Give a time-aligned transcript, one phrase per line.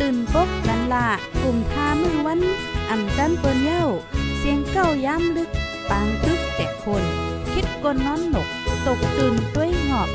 [0.00, 1.08] ตื่นปกกันละ
[1.42, 2.40] กลุ่มทามือวัน
[2.90, 3.84] อ่ำจันเปิ้นเย้า
[4.38, 5.50] เสียงเก้าย้ำลึก
[5.90, 7.02] ปางตึกแต่คน
[7.52, 8.48] คิดกนนอนหนก
[8.86, 10.08] ตกตื่นด้วยหงอบ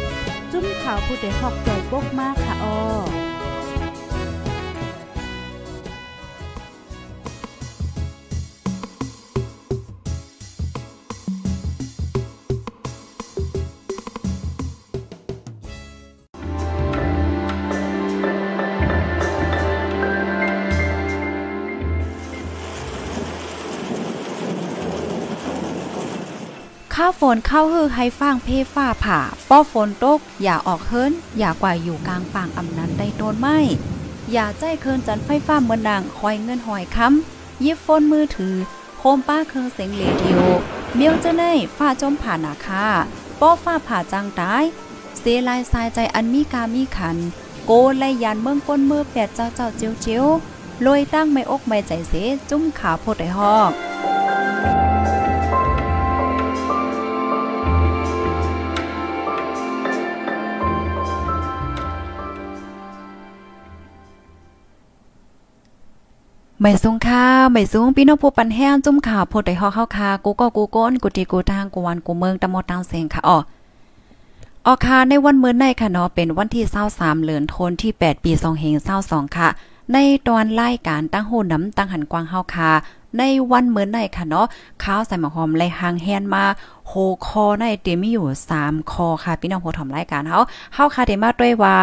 [0.52, 2.76] จุ้มขาวผู้ใดหอกใจปกมากค่ะออ
[27.02, 29.20] ข้าฝนเข้าฮือให้ฟางเพฟ้าผ่า
[29.50, 33.48] ป้อฝนตก อย่าออกเฮิรนอย่ากว่าอยู่กลางป่างอำนันได้โดนไหม
[34.32, 38.56] อย่าใจเคินจันไฟฟ้าเมือนดังคอยเงินหอยค้ำยิบโฟนมือถือ
[39.00, 40.40] โคมป้าเคิงเสียงเรดิโอ
[40.96, 42.86] เมียวจะได้ฟ้าจมผ่านาคา
[43.40, 44.64] ป้อฟ้าผ่าจังตาย
[45.20, 47.18] เสลายสายใจอันมีกามีขัน
[47.66, 50.26] โกไลยันเมืองก้นมือแปดเจ้าเจ้าเจียวเจียว
[50.86, 52.14] ลอยตั้งไม่อกไม่ใจเส
[52.50, 53.72] จุ้มขาโพดไอหอก
[66.62, 73.38] ไม่สูงค่าไม่สูงพี่น้องผู้ปันแห้งจุ่มข่าวโพดได้ฮอกเข้าคากูก็กูก้นกูตีกูทางกูวันกูเมืองตะมอตังเสียงค่ะอ๋อ
[74.66, 76.64] ออคาในวันมื้อในค่ะเนาะเป็นวันที่
[76.96, 78.32] 23เดือนธันวาคมที่ 8 ปี
[78.86, 79.50] 2522ค่ะ
[79.94, 82.72] ในตอนรายการตั้งโหน้ำตั้งหันกวางเฮาคา
[83.18, 84.48] ในวันเมือในค่ะเนาะ
[84.84, 86.44] ข้าวใส่หมะหอมไล่หางแฮนมา
[86.90, 86.96] โห
[87.26, 88.28] คอในเตมีอยู่
[88.60, 90.40] 3คอค่ะพี่น้องผู้ถอมรายการเฮา
[90.74, 91.78] เฮาค่ะได้มาด้วยว่า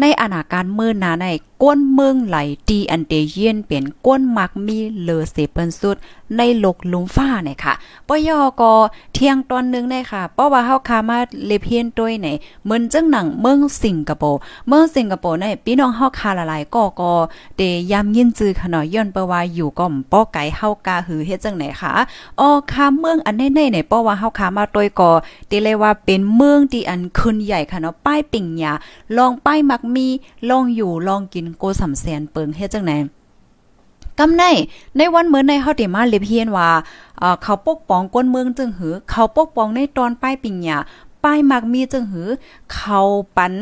[0.00, 1.26] ในอนาการมือนาใน
[1.62, 2.36] ก้นเมืองไหล
[2.68, 5.96] ดีอันเดเยียนเปลี่ยนก้นมักมีเลอเสเปิ้นสุด
[6.36, 7.74] ในโลกลุมฟ้าเนี่ยค่ะ
[8.08, 8.72] ปยอก็
[9.14, 12.28] เที่ยงตอนนึงได้ค่ะเพราะว่าเฮาคามาเลเพียนด้วยไหน
[12.64, 17.12] เหมือนจังหนังเมืองสิงคโปร์เมืองสิงคโปร์ในพี่น้องเฮาคาละลายก็ก็
[17.56, 21.90] เดยามยินจือขนาะย้อนเปว่าอยู่ก็ป้อไก่เฮากาหือเฮ็ดจังไหนค่ะ
[22.40, 25.10] อ๋อคาเมืองอันในๆเนี่ยเพราะว่าเฮาคามาด้วยก็
[25.50, 28.72] ติเลยว่าเป็นเมืองที่อันขึ้นใหญ่ค่ะเนาะป้ายปิ่งหยา
[29.16, 30.06] ลองป้ายมักมี
[30.50, 32.92] ลองอยู่ลองกินโกสำแสนเปิงเฮ็ดจังไหน
[34.18, 34.44] กำใน
[34.96, 36.68] ในวันเหมือนในเฮาได้มาเลเพียนว่า
[37.42, 40.78] เขาปกป้องก้นเมืองจึงหือ เขาปกป้องในตอนป้ายปิ่งหยา
[41.24, 42.28] ป้ายมักมีจึงหือ
[42.74, 43.00] เขา
[43.36, 43.54] ปัน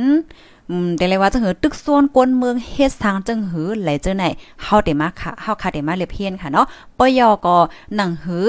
[0.70, 4.24] อืมแต่เลยว่าจังหือตึกส่วนกวนเมืองเฮ็ดทางจังหือไหลเจอไหน
[4.62, 6.66] เฮาได้มาค่ะเฮาค่ะได้มาเลเพียนค่ะเนาะ
[6.98, 7.56] ปยอก็
[7.96, 8.46] หนังหือ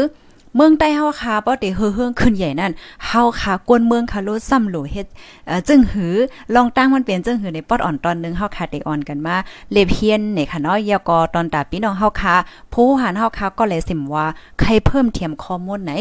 [0.56, 2.72] เมืองใต้เฮาคาบ่ได้เฮือๆขึ้นใหญ่นั่น
[3.08, 5.08] เฮาคากวนเมืองคาโลซ้ำโหลเฮ็ด
[5.48, 6.16] เอ่อจึงหือ
[6.56, 9.36] ลองตั้งมันเป็นจึงหือในปอดอ่อนตอนนึงเฮาคาได้อ่อนกันมา
[9.72, 12.36] เลเพียนเนี่ยค่ะเนาะยากอตอนตาพี่น้องเฮาคา
[12.74, 14.26] ผู้หันเฮาคาก็เลยสิมว่า
[14.60, 15.92] ใครเพิ่มเทียมข้อมูลไหน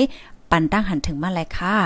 [0.51, 1.77] ปันตั้งหันถึงมาเลยค่ะ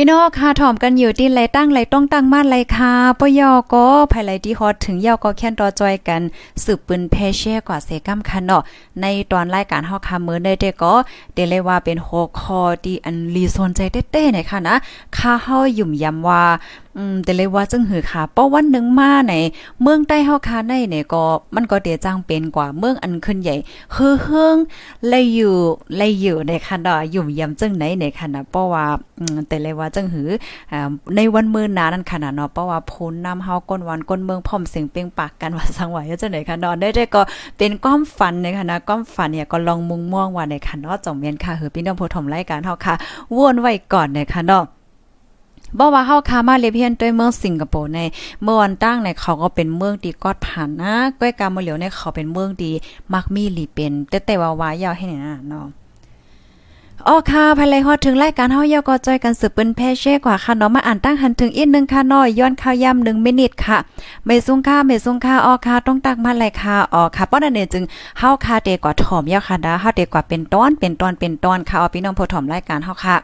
[0.00, 6.22] พี่น้องค่ะถ่อมกันอยู่ที่ไรตั้งไรต้องตั้งมาไรค่ะปยอก็ภายไรที่ฮอตถึงยอก็แค่นต่อจอยกัน
[6.64, 8.62] สืบปืนเพเช่กว่าเซกัมคันเนาะ
[9.00, 10.94] ในตอนรายการเฮาค่ะมื้อได้เด้ก็
[11.34, 14.76] เดเลยว่าเป็นหัวคอที่อันรีสนใจเต้ๆหนี่ยค่ะนะ
[15.16, 16.42] ค่าเฮายุ่มยำว่า
[17.00, 19.34] อืมแต่เลยว่าจึงหือค่ะเพราะวันหนึ่งมาใน
[19.82, 23.56] เมืองใต้เฮาคาในเนี่ยก็มันก็เดียจังเป็นกว่าเมืองอันขึ้นใหญ่
[23.92, 24.56] เฮือเฮือง
[25.08, 25.54] เลยอยู่
[25.96, 28.86] เลยอยู่ในคันดอยุ่มยำจึงไหนในคันนะเพราะว่า
[29.18, 30.28] อืมแต่เลยว่าจึงหือ
[30.72, 37.22] อ่าในวันมื้อนานั้นขนาดเนาะเพราะว่าพูนนำเฮาก้นวันก้นเมืองพร้อมเสียงเปียงปากกันว่าสังไหวจังไหนคันดอได้ได้ก็
[37.58, 42.94] เป็นความฝันในคันนะความฝันเนี่ยก็ลองมุงม่วงว่าในคันเนาะจ่องเมียนค่ะเฮือพี่น้องผู้ถมรายการเฮาค่ะ
[43.36, 44.64] วนไว้ก่อนในคันเนาะ
[45.78, 48.00] บอกว่าเฮาคามาเลเพียนด้วยเมืองสิงคโปร์ใน
[48.42, 52.70] เมื่อวันตั้งในเขาก็เป็นเมืองดีกอดผ่านนะก้อยกามาเหลียวในเขาเป็นเมืองดี
[53.12, 55.66] มักมีหลีเป็นแต่แต่ว่าวายาวให้เนี่ยนะเนาะ
[57.08, 63.78] อ๋อค่ะภายไลฮอดถึงรายการเฮายอก็จอยกันสืบเป็นแพเช่กว่าค่ะเนาะมาอ่านตั้งหันถึงอีกนึงค่ะน้อยย้อนข่าวย่ำ1มินิทค่ะ
[64.26, 67.84] ไม่ซุงค่าไม่ซุงค่าอ๋อค่ะต้องตักมาเลยค่ะอ๋อค่ะป้อนั่นเองจึง
[68.18, 73.16] เฮาค่ะเดกว่าถ่อมยาค่ะดาเฮาเดกว่าเป็นตอนเป็นตอนเป็นตอนค่ะเอาพี่น้องผู้ถ่อมรายการเฮาค่ะ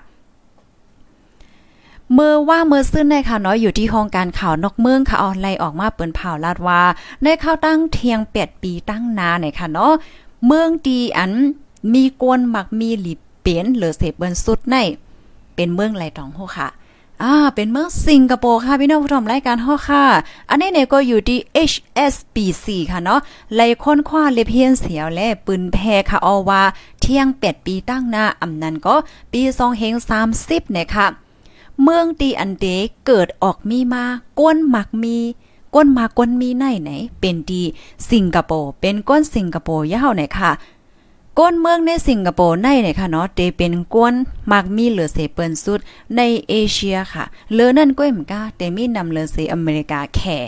[2.13, 6.83] เมื่อว่าเมื่อซื่นในค่ะเนาะอยู่ที่ห้องการข่าวนอกเมืองค่ะออนไลน์ออกมาเปิ้นเผาลาดว่า
[7.23, 9.93] ในข้าวตั้งเทียง8ปีตั้งนาในค่ะเนาะ
[10.47, 11.33] เมืองดีอัน
[11.93, 14.77] มีกวนมักมีหลีเปลี่ยนเหลือเสเปิ้นสุดใน
[15.55, 16.69] เป็นเมืองไหลตองโหค่ะ
[17.23, 20.05] อ่าเป็นเมืองสิงคโปร์ค่ะพี่น้องผู้ชมรายการฮอค่ะ
[20.51, 21.39] อันนี้เนี่ยก็อยู่ที่
[21.71, 23.21] HSBC ค่ะเนาะ
[23.55, 25.79] ไล่ค้นคว้าเลเพียนเสียวและปืนแพ
[26.11, 26.63] ค่ะออว่า
[27.01, 28.95] เที่ยง8ปีตั้งหน้าอำนั้นก็
[29.33, 29.95] ปี2เฮง
[30.33, 31.07] 30เนี่ยค่ะ
[31.83, 32.67] เมืองตีอันเด
[33.07, 34.05] เกิดออกมีมา
[34.41, 35.19] ก้นหมักมี
[35.75, 36.91] ก้นมาก้นมีไหนไหน
[37.21, 37.63] เป็นดี
[38.11, 40.53] สิงคโปร์เป็นก้นสิงคโปร์ยาวไหนค่ะ
[41.39, 44.15] ก้นเมืองในสิงคโปร์ในเนี่ยค่ะเนาะเตเป็นก้น
[44.53, 45.81] มักมีเหลือเสเปิ้นสุด
[46.17, 50.39] ในเอเชียค่ะเลอนั่นก้อยมกาเตมีนำเหลือเสอเมริกาแข่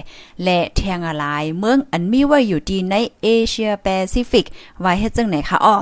[0.45, 1.25] และแทงอะไร
[1.59, 4.47] เมืองอันมีไว้อยู่ที่ในเอเชียแปซิฟิก
[4.81, 5.77] ไว้เฮ็ดจังไหนคะอ้อ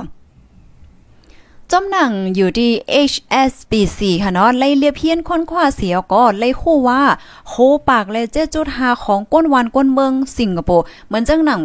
[1.71, 2.71] จอมหนังอยู่ที่
[3.11, 7.01] HSBC ค่ะเนาะไล่เลียเพียนค้นคว้าเสียก็ไล่คู่ว่า
[7.49, 7.53] โค
[7.89, 11.61] ปากเลยเจ้จุดหาของก้นวันก้นเมืองสิงคโปร์เหมือนจังหนัง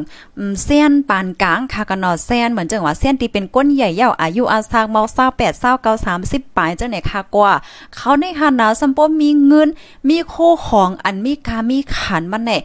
[0.64, 5.02] เส้นปานกลางค่ะกันเนาะเส้นเหมือนจังว่าเส้นที่เป็นก้นใหญ่ยาวอายุอาซากเมา
[5.37, 7.53] 28 29 30ปลายจังไหนค่ะกว่า
[7.94, 9.69] เขาในคณะสัมปมีเงิน
[10.08, 10.35] มีโค
[10.67, 12.58] ของอันมีกามีขันมันแน่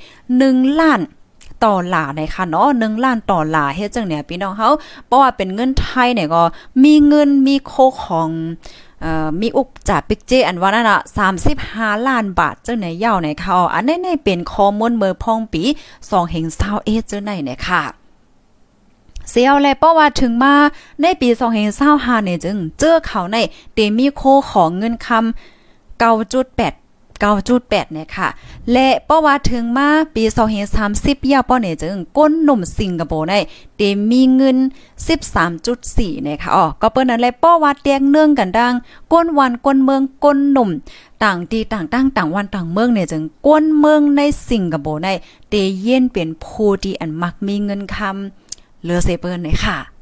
[0.53, 1.01] 1ล้าน
[1.65, 4.69] ต่อหลาในค่ะเนาะหนึ่งล้านต่อหลาเฮ็ดจังเนี่ยพี่น้องเฮา
[5.07, 6.44] เพราะว่าเป็นเงินไทยเนี่ยก็
[6.83, 7.73] มีเงินมีโค
[8.03, 8.29] ของ
[9.01, 11.00] เอ่อมีอุปจ่าปิกเจอันว่านั่นน่ะ
[11.53, 15.63] 35ล้านบาทเจังไหนยาวในเขาอันนี้ในเป็นข้อมูลเมื่อพองปี
[15.95, 17.83] 2เฮง20เอเจังไหนเนี่ยค่ะ
[19.29, 20.53] เสียวแลเพราะว่าถึงมา
[21.01, 23.38] ในปี2025เซาฮาเนี่ยจึง เจอเขาใน
[23.73, 24.21] เตมีโค
[24.51, 26.84] ของเงินคำ9.8
[27.23, 28.29] 9.8เนี่ยค่ะ
[28.71, 30.23] และเพราะว่าถึงมาปี
[30.77, 33.39] 2030ยาป้อเนี่ยจึงก้นหนุ่มสิงคโปร์ได้
[33.75, 33.81] เต
[34.12, 34.57] มีเงิน
[35.39, 38.73] 13.4เนี่ยค่ะอ๋อก็เปิ้นนั้นแหละเพราว่าแตงเนื่องกันดัง
[39.13, 40.69] ก้นวันก้นเมืองก้นหนุ่ม
[41.23, 45.13] ต่างที่ต่างตั้งต่างวันต่างเมืองเนี่ยจึงก้นเมืองในสิงคโปร์ได้
[45.50, 49.94] เตเย็นเป็นผู้ที่อันมักมีเงินคำเหลือเซเปิ้นเนี่ยค่ะ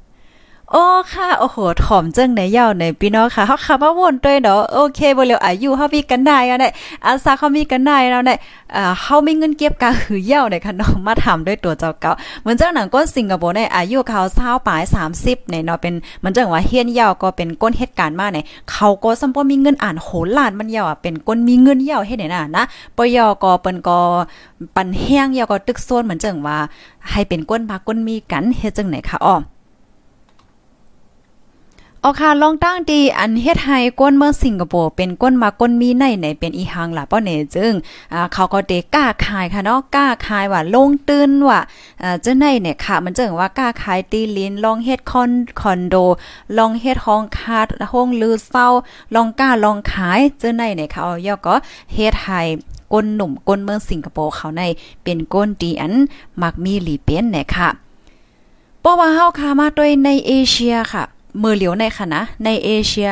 [0.75, 6.70] โอ้ค่ะ โอ้โหถ่อมจังในยาวในพี่น้องค่ะเฮาขับมาวนด้วยเนาะโอเคบ่แล้วอายุเฮามีกันได้ก็ได้
[7.06, 8.36] อาซาเขามีกันได้แล้วได้
[8.75, 12.12] อ่าเฮามีเงินเก็บกะหือยาวในค่ะน้องมาถามด้วยตัวเจ้าเก่า
[12.42, 14.81] เหมือนเจ้าหนังก้นสิงคโปร์ในอายุเขา20ปลาย
[15.16, 22.64] 30เนี่ยเนาะเป็นเหมือนจังว่าเฮียนยาวก็เป็นก้นเหตุการณ์มาเนี่ยเขาก็ซัมบ่มีเงินอ่านโหลานมันยาวอะเป็นก้นมีเงินยาวเฮ็ดได้น่ะนะ
[22.98, 24.00] ปยก็เปิ้นก็
[24.75, 26.58] ปันแห้งยาวก็ตึกโซนเหมือนจังว่า
[27.10, 29.38] ให้เป็นก้นมาก้นมีกันเฮ็ดจังไหนคะอ้อ
[32.05, 37.73] ออค่ะลองตั้งดีอันเฮ็ดให้ก้นเมืองสิงคโปร์เป็นก้นมาก้นมีในไหนเป็นอีหังล่ะป้อเนจึง
[38.13, 41.59] อ่าเขาก็เดกล้าขายค่ะเนาะกล้าขายว่าลงตื่นว่า
[42.03, 45.95] อ่าจังไหนเนี่ยค่ะ มันจึงว่ากล้าขายตีลินลองเฮ็ดคอนคอนโด
[46.57, 48.67] ลองเฮ็ดห้องคาดห้องลือเศร้า
[49.15, 51.55] ลองกล้าลองขายจังไหนเนี่ยค่ะเอาย่อก็
[51.94, 52.41] เฮ็ดให้
[52.94, 54.61] ก้นหนุ่มก้นเมืองสิงคโปร์เขาใน
[55.03, 55.94] เป็นก้นดีอัน
[56.41, 57.69] มักมีหลีเป็นเนี่ยค่ะ
[58.81, 61.03] เพราะว่าเฮาคามาด้วยในเอเชียค่ะ
[61.41, 63.12] มือเหลียวในค่ะนะ ในเอเชีย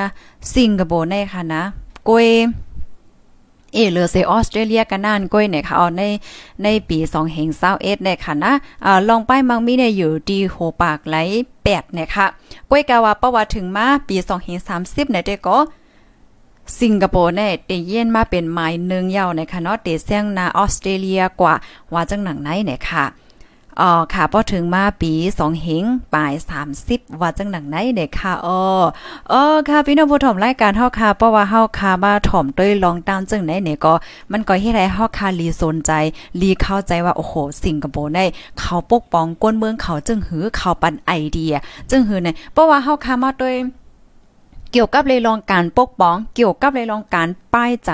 [0.54, 1.62] สิงคโปร์ในค่ะนะ
[2.10, 2.28] กวย
[3.74, 6.02] เอเลอเซออสเตรเลียกันนานก้อยเนี่ยค่ะเอาใน
[6.64, 8.52] ในปี2เฮง21เนี่ยค่ะนะ
[8.86, 11.16] อ่าลองไปมังมีเนี่ยอยู่ดีโหปากไหล
[11.60, 12.26] 8เนี่ยค่ะ
[12.70, 15.58] ก้อยกาว่าประวัติถึงมาปี2เฮง30เนี่ยเด้ก็
[16.80, 21.54] สิงคโปร์เนี่ยเตเย็นมาเป็นไม้นึงยาวในค่ะเนาะเตเสียงนาออสเตรเลียกว่า
[21.94, 23.04] ว่าจังหนังไหนเนี่ยค่ะ
[23.80, 25.84] อ๋อค่ะพอถึงมาปี2เฮง
[26.14, 26.34] ปลาย
[26.76, 28.60] 30ว่าจังหนังไหนเด็กค่ะอ๋อ
[29.32, 33.94] อ๋อค่ะพี่น้องผู้ชมรายการเฮาค่ะเพราะว่าเฮาค่ะมาถ่อมด้วยลองตามจังไหนเนี่ยก็
[34.32, 35.92] มันก็เฮ็ดให้เฮาค่ะลีสนใจ
[36.42, 38.26] ลีเข้าใจว่าโอ้โหสิงคโปร์ได้
[38.60, 41.54] เขาปกป้องก้นเมืองเขาจึงหือเขาปันไอเดีย
[41.90, 43.56] จึงหือเนี่ยเพราะว่าเฮาค่ะมาด้วย
[44.72, 47.92] เกี่ยวกับเลยลองการปกป้อง เกี่ยวกับเลยลองการป้ายใจ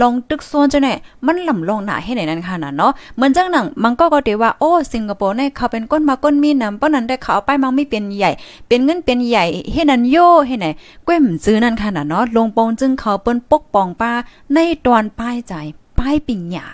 [0.00, 8.30] ลองตึกโซนจะเนี่ยมันลำลงหนาให้ไหนนั่นค่ะนะเนาะเหมือนจังหนังมันก็ก็เดว่าโอ้สิงคโปร์เนี่ยเขาเป็นก้นมาก้นมีนำเพราะนั้นได้เขาป้ายมังไม่เป็นใหญ่
[8.68, 10.66] เป็นเงินเป็นใหญ่ให้นันโยให้ไหน
[11.08, 14.12] ก้มซื้อนั่นค่ะนะเนาะลงปองจึงเขาเปิ้นปกป้องป้า
[14.54, 15.54] ในตอนป้ายใจ
[15.98, 16.66] ป้ายปิ่งหยา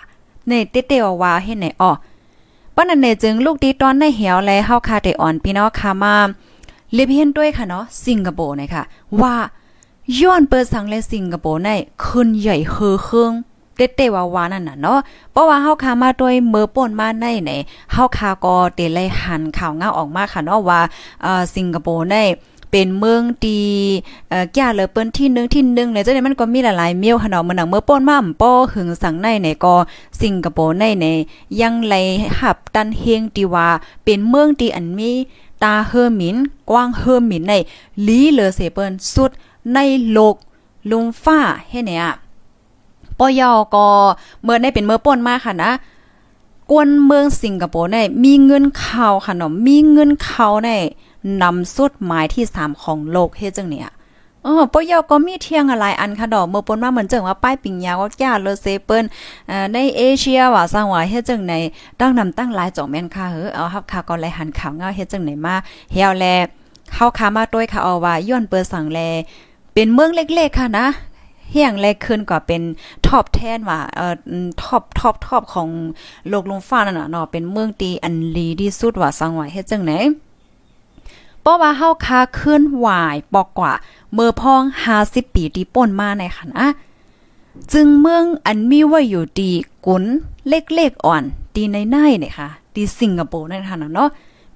[0.49, 1.91] ในเตเตวว่าให้ไหนอ๋อ
[2.75, 6.15] ป้านันเนี่ยจึงลูกดีตอนในเหี่ยวแลเฮาคาเตอ่อนพี่น้องค่ะมา
[6.93, 8.83] เลเพียนด้วยค่ะเนาะสิงคโปร์นะคะ
[9.21, 9.35] ว่า
[10.19, 11.69] ย้อนเปิดสังและสิงคโปร์ใน
[12.05, 13.31] ขึ้นใหญ่เฮอเครื่อง
[13.75, 14.99] เตๆว่าวานั่นน่ะเนาะ
[15.31, 17.51] เพราะว่าเฮาคามาด้วยเมื่อป่นมาในไหน
[17.91, 20.81] เฮาคาก็เตเลยหันข่าวเงาออกมาค่ะเนาะว่า
[21.21, 22.15] เอ่อสิงคโปร์ใน
[22.71, 23.61] เป็นเมืองดี
[24.29, 29.75] เอ่อแก่เลยเปิ้นที่1ที่1เลยจังได๋มันก็มีหลายๆเมียวค่ะเนาะมื้อนังเมื่อป่นมาป้อหึงสังในไหนก็
[30.21, 31.05] สิงคโปร์ในไหน
[31.61, 31.95] ยังไหล
[32.39, 33.67] หับตันเฮงที่ว่า
[34.03, 35.11] เป็นเมืองที่อันมี
[35.63, 36.35] ตาเฮอร์มิน
[36.69, 37.53] กว้างเฮอร์มินใน
[38.07, 39.31] ลีเลอเซเปิลสุด
[39.73, 39.79] ใน
[40.11, 40.35] โลก
[40.91, 42.05] ลุงฟ้าเฮ็ดเนี่ย
[43.19, 43.87] ปอยอก็
[44.43, 45.71] เมื่อได้เป็นเมื่อป่นมาค่ะนะ
[46.71, 50.69] กวนเมืองสิงคโปร์ในมีเงินเข่าค่ะเนาะมีเงินเข่าใน
[51.41, 53.89] นำสุดหมายที่ 3 ของโลกเฮ็ดจังเนี่ย
[54.47, 59.05] อ๋อปอยอก็มีเที่ยงอะไรอันค่ะดอกเมื่อปนมาเหมือนเจังว่าป้ายปิงยาว่าจ้าเลเซเปิ้น
[59.51, 61.53] อ่าในเอเชียว่าสร้างว่าเฮ็ดจังไหน
[61.99, 65.55] ตั้งนำตั้งหลายจ่องแม่นค่ะเฮ้อเอาฮับค่ะก็เลยหันข่าวเงาเฮ็ดจังไหนมา
[65.93, 66.25] เฮียวแล
[66.93, 68.99] เฮาคามาต้วยค่ะเอาว่าย้อนเปิดสังแล
[69.73, 70.87] เป็นเมืองเล็กๆค่ะนะ
[71.51, 72.61] เฮียงแรกขึ้นกว่าเป็น
[73.07, 74.15] ท็อปแทนว่าเอ่อ
[74.63, 75.69] ท็อปท็อปท็อปของ
[76.29, 79.93] โลกลงฟ้านั่นน่ะเนาะเป็นเมืองตีอันลีที่สุดว่าสังว่าเฮ็ดจังไหน
[81.47, 83.73] ราะว่าเฮาคาขึ้นหวายปอกกว่า
[84.13, 84.61] เมื่อพ้อง
[84.97, 86.67] 50ปีที่ป่นมาในค่ะนะ
[87.73, 89.51] จึงเมืองอันมีไว้อยู่ดี
[89.85, 90.03] กุน
[90.47, 91.23] เล็กๆอ่อน
[91.55, 94.09] ดีในในเนี่ยค่ะดีสิงคโปร์นั่นค่ะเนาะ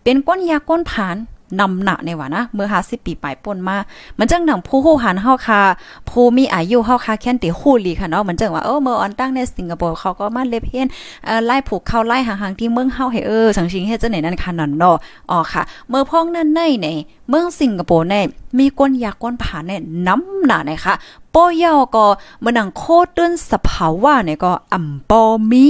[0.04, 1.16] เป็นก้นยาก้นผาน
[1.60, 3.78] นำหนะในว่านะเมื่อ50ปีปลายป่นมา
[4.20, 5.62] มันจังหนังผู้หู้หันเฮาคา
[6.10, 10.88] ผู้มีอายุเฮาคาแค่นติฮู้ลีค่ะเนาะมันจังว่าเออเมื่อออนตั้งในสิงคโปร์เขาก็มาเล็บเฮียน
[11.26, 14.96] เอ่อไล่ผูกเข้าไล่ห่างๆที่เมืองเฮาให้เออสังชิงเฮ็ดจังไหนนั่นค่ะนั่นเนาะ
[15.32, 16.88] อ๋อค่ะ เมื่อพ้องนั่นในใน
[17.34, 18.16] เมืองสิงคโปร์ใน
[18.58, 20.94] มีก้นยาก้นผาเนี่ยน้ำหนานะคะ
[21.34, 22.06] ป้อยาก็
[22.42, 22.84] เมันนังโค
[23.16, 25.22] ตื้นสภาวะเนี่ยก็อ่ำปอ
[25.52, 25.66] มี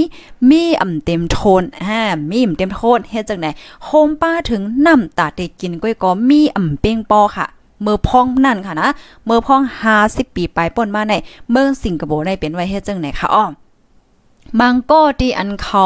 [0.50, 2.00] มีอ่ำเต็มโทนฮ่า
[2.30, 3.46] มีอ่ำเต็มโทนเฮ็ดจังไหน
[3.84, 7.46] โฮมป้าถึงน้ำตาเด็กกินก้อยก็มีอ่ำเป้งปอค่ะ
[7.82, 8.88] เมื่อพ้องนั่นค่ะนะ
[9.24, 9.62] เมื่อพ้อง
[9.98, 11.14] 50ปีไปป่นมาใน
[11.50, 13.52] เมืองสิงคโปร์ในเป็นไว้เฮ็ดจังไหนคะอ้อม
[14.70, 15.84] งก็ที่อันเขา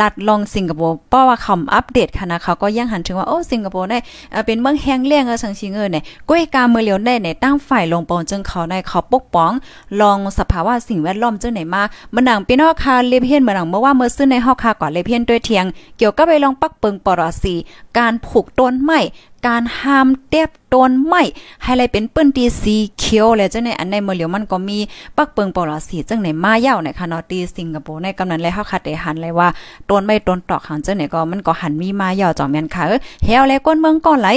[0.00, 3.98] ลัดลองสิงคโปร์เพราะว่าคำอัปเดตค่ะนะเขาก็ยังหันถึงว่าโอ้สิงคโปร์ได้
[4.46, 9.52] เป็นเมืองแห้งเลี้ยงเออสังชิงเออเนี่ยก้อยกาเมือเหลียวได้เนี่ยตั้งฝ่ายลงปองจึงเขาในเขาปกป้อง
[10.00, 11.82] ลองสภาวะสิ่งแวดล้อมจังไหนมา
[12.14, 15.64] มันดังพี่น้องคาเลเพียนเมือนดังเมื่อว่าเมื่อซื้อในฮอกคาก่อนเลเพียนด้วยเทียง
[15.98, 17.54] เกี่ยวกับไปลองปักเปิงปรสี
[17.98, 19.00] การผูกต้นไม้
[19.46, 21.22] การห้ามเต็บต้นไม้
[21.62, 24.78] ให้ไรเป็นเปิ้นตีสีเขียวเลยจังในอันในเมื่อเหลียวมันก็มี
[25.16, 29.48] ปักเปิงปรสีจังไหนมาเย้าในค่ะเนาะตีสิงคโปร์ในกำนันเลยเฮาคัดได้หันเลยว่า
[29.88, 32.84] ต้นไม้ต้นตอกหังจังไหนก็มันก็หันมีมาเย้าจ่อแม่นค่ะ
[33.24, 34.28] เฮวแล้วก้นเมืองก็ไหล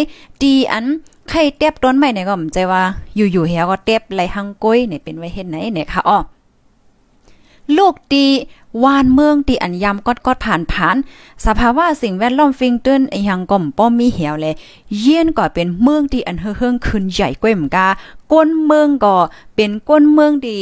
[0.42, 0.86] ตีอัน
[1.30, 2.82] ใครเต็บต้นไม้เนี่ยก็มใจว่า
[3.16, 6.20] อยู่ๆเฮวก็เต็บไหลหังก้อยเนี่ยเป็นไว้เฮ็ดไหนเนี่ยค่ะอ้อ
[7.78, 8.26] ลูกตี
[8.84, 10.96] วานเมืองที่อันยำกอดกอดผ่านผ่าน
[11.46, 14.54] สภาวะสิ่งแวดล้อมฟิงติ้นอยังก่อมป้อมมีเหี่ยวเลย
[15.00, 17.88] เยี่ยนก็เป็นเมืองที่อันเฮืองขึ้นใหญ่กว่าเหมือนกา
[18.32, 19.16] ก้นเมืองก็
[19.56, 20.62] เป็นก้นเมืองที่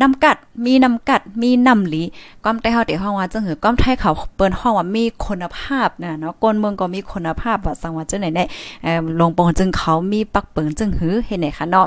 [0.00, 2.02] น้ำกัดมีน้ำกัดมีน้ำหลี
[2.44, 8.44] ก้อมใต้เฮาได้ห้องว่าจังหือก้อมไทยเขาเปิ้นห้องว่ามีคุณภาพนะเนาะก้นเมืองก็มีคุณภาพว่าสังว่าจังไหนได้
[8.82, 11.86] เอ่อลงปองจึงเขามีปักเปิงจึงหือเฮ็ดไหนคะเนาะ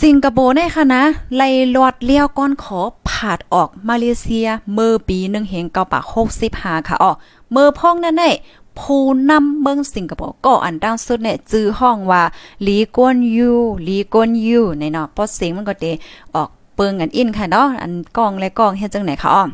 [0.00, 1.02] สิงคโปร์ในค่ะนะ
[1.36, 7.12] ไล่ลอดเลี้ยวก้อนขอผาดออกมาเลเซียเมื่อปีหนึ่งเหงเก้าปากหกสิบห้าค่ะอ๋อ
[7.52, 8.24] เมื่อพ้องนั่นไง
[8.78, 12.22] ผู้นำเมืองสิงคโปร์ก็อันดังสุดเนี่ยจื้อห้องว่า
[12.66, 13.52] ลีกวนยู
[13.88, 15.84] ลีกวนยูในเนาะพราะเสียงมันก็เต
[16.34, 19.44] ออกเปิงกันอินค่ะเนาะอันกองและกองเฮ็ดจังไหนคะอ๋อ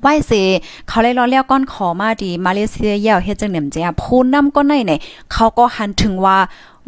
[0.00, 0.32] ไหวเส
[0.88, 4.98] เขาเลยรอเลี้ยวก้อนขอมาดีมาเลเซียเยาวเฮ็ดจังเหนี่ยมเจ้าผู้นำก็ในเนี่ย
[5.32, 6.38] เขาก็หันถึงว่า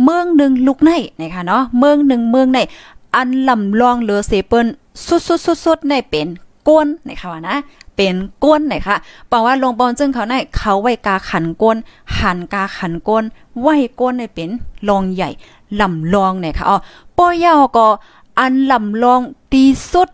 [0.02, 0.90] เมืองหนึ่งลุกใน
[1.20, 2.58] นะคะเนาะเมืองหนึ่งเมืองใน
[3.16, 4.66] อันลำลองเหลือเซเปิล
[5.06, 6.28] สุดๆๆๆในเป็น
[6.68, 7.56] ก้นนะคะว่านะ
[7.96, 8.14] เป็น
[8.44, 8.96] ก้นนะคะ
[9.30, 11.76] บอกว่าลงบอลจึงเขาในเขาไว้กาขันก้น
[12.18, 13.24] หันกาขันก้น
[13.60, 14.50] ไว้ก้นในเป็น
[14.88, 15.30] ลองใหญ่
[15.80, 16.78] ลำลองเนี่ยค่ะอ๋อ
[17.16, 17.86] ป้อยาวก็
[18.38, 19.20] อันลำลอง
[19.52, 20.08] ดีสุด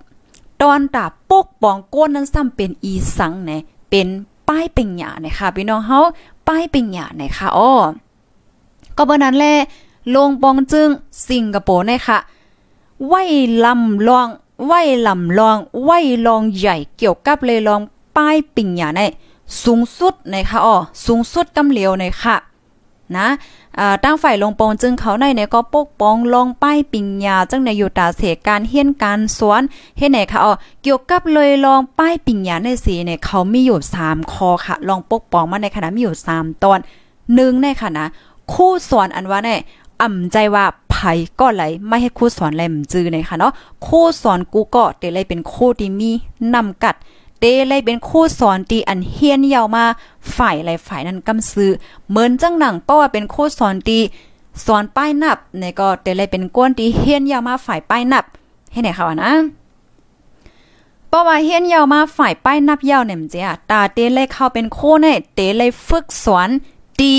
[0.71, 4.09] อนตาปกป้องก้นนั้นซ้ำเป็นอีสังเนี่ยเป็น
[4.49, 6.01] ป้ายเป็นหยาเนี่ยค่ะพี่น้องเฮา
[6.49, 7.71] ป้ายเป็นหยาเนี่ยค่ะอ๋อ
[8.97, 9.55] ก็เบอร์นั้นแหละ
[10.15, 10.89] ลงปองจึง
[11.29, 12.19] สิงคโปร์เนี่ยค่ะ
[13.07, 13.15] ไหว
[13.65, 14.29] ลำลอง
[14.67, 14.73] ไหว
[15.07, 15.91] ลำลองไหว
[16.27, 17.81] ลองใหญ่เกี่ยวกับเลยลอง
[18.17, 19.01] ป้ายปิ่งหยาใน
[19.65, 22.37] สูงสุดนะคะอ๋อสูงสุดกำเหลียวในค่ะ
[23.17, 23.27] นะ
[23.81, 29.63] อ่าตั้งฝ่ายลงปองจึงเขาในเนี่ยก็ปกป้องลงป้ายปิงยาจังในอยู่ตาเสการเฮียนการสวน
[29.99, 30.53] เฮ็ดไหนคะอ๋อ
[30.83, 36.79] เกี่ยวกับเลยลองป้ายปิงยาในสีเนี่ยเขามีอยู่3คอค่ะ ลองปกป้องมาในขณะมีอยู่3ตอน
[37.25, 38.07] 1ในค่ะนะ
[38.53, 39.61] คู่สอนอันว่าเนี่ย
[40.03, 40.97] อ่ำใจว่าไผ
[41.41, 43.53] ก็ไหลไม่ให้คู่สอนแลมจือเลยค่ะเนาะ
[43.87, 46.11] คู่สอนกูก็เตเลยเป็นคู่ที่มี
[46.55, 46.95] นำกัด
[47.41, 49.85] เตเลยเป็นคู่สอนที่อันเฮียนยาวมา
[50.37, 51.71] ฝ่ายไรฝ่ายนั้นกำซื้อ
[52.09, 54.03] เหมือนจังหนังเพราะว่าเป็นคู่สอนที่
[54.67, 58.25] สอนป้ายนับในก็เตเลยเป็นก้นที่เฮียนยาวมาฝ่ายป้ายนับ
[58.73, 59.33] ให้ไหนค่ะวะนะ
[61.09, 66.49] เพราะว่าเฮียนยาวมาฝ่ายป้ายนับยาวเนี่ยมเจ้าตาเตเลยเข้าเป็นโคเนี่ยเตเลยฝึกสอน
[67.01, 67.15] ตี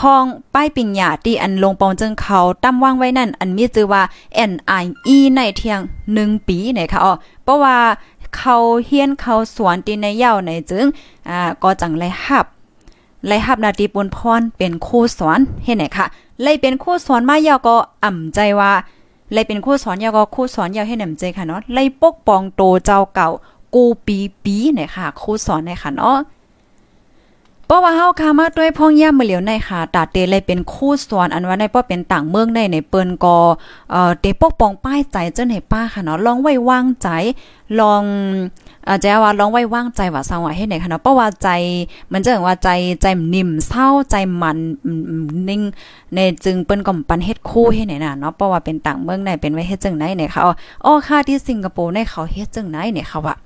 [0.00, 0.24] ห้อง
[0.54, 4.02] ป้ายปิญญาที่อันลงปองจึงเขาตั้มว่างไว้นั่น อันมีชื่อว่า
[4.50, 5.80] NIE ในเทียง
[6.14, 7.12] 1 ปีนะคะอ๋อ
[7.44, 7.76] เพราะว่า
[8.36, 8.56] เขา
[8.86, 10.86] เฮียนเขาสวนตีในเย้าในจึง
[11.28, 12.46] อ่าก็จังไรหับ
[13.26, 16.06] ไรหับนาตีปุนพรเป็นคู่สอนเห็นไหนค่ะ
[16.42, 18.72] ไลเป็นคู่สอนมาเยาก็อ่ำใจว่า
[19.32, 23.28] ไลเป็นคู่สอนเยาก็คู่สอนเยาให้หนำใจค่ะเนาะไลปกป้องโตเจ้าเก่า
[23.74, 26.16] กูปีปีเนี่ยค่ะคู่สอนเนี่ยค่ะเนาะ
[27.70, 33.36] เพราะว่าเฮาคามาด้วยพ่องย่ำมาเหลียวในค่ะตาเตเลยเป็นคู่สอนอันว่าในป้อเป็นต่างเมืองในในเปิ้นก็
[33.90, 37.08] เอ่อเตปกป้องป้ายใจเจ้าในป้าค่ะเนาะลองไว้วางใจ
[37.80, 38.02] ลอง
[38.88, 41.48] อาจจะว่าลองไว้วางใจว่าสังว่าให้ไหนค่ะเนาะเพราะว่าใจ
[42.12, 42.68] มันจะว่าใจ
[43.02, 44.58] ใจนิ่มเศร้าใจมัน
[45.48, 45.62] นิ่ง
[46.14, 50.42] ในจึงเปิ้นก็ปันเฮ็ดคู่ให้ไหนน่ะเนาะเพราะว่าเป็นต่างเมืองในเป็นไว้เฮ็ดจังไหนเนี่ยค่ะ
[50.84, 53.36] อ๋อค่ะที่สิงคโปร์ในเขาเฮ็ดจังไหนเนี่ยค่ะว่า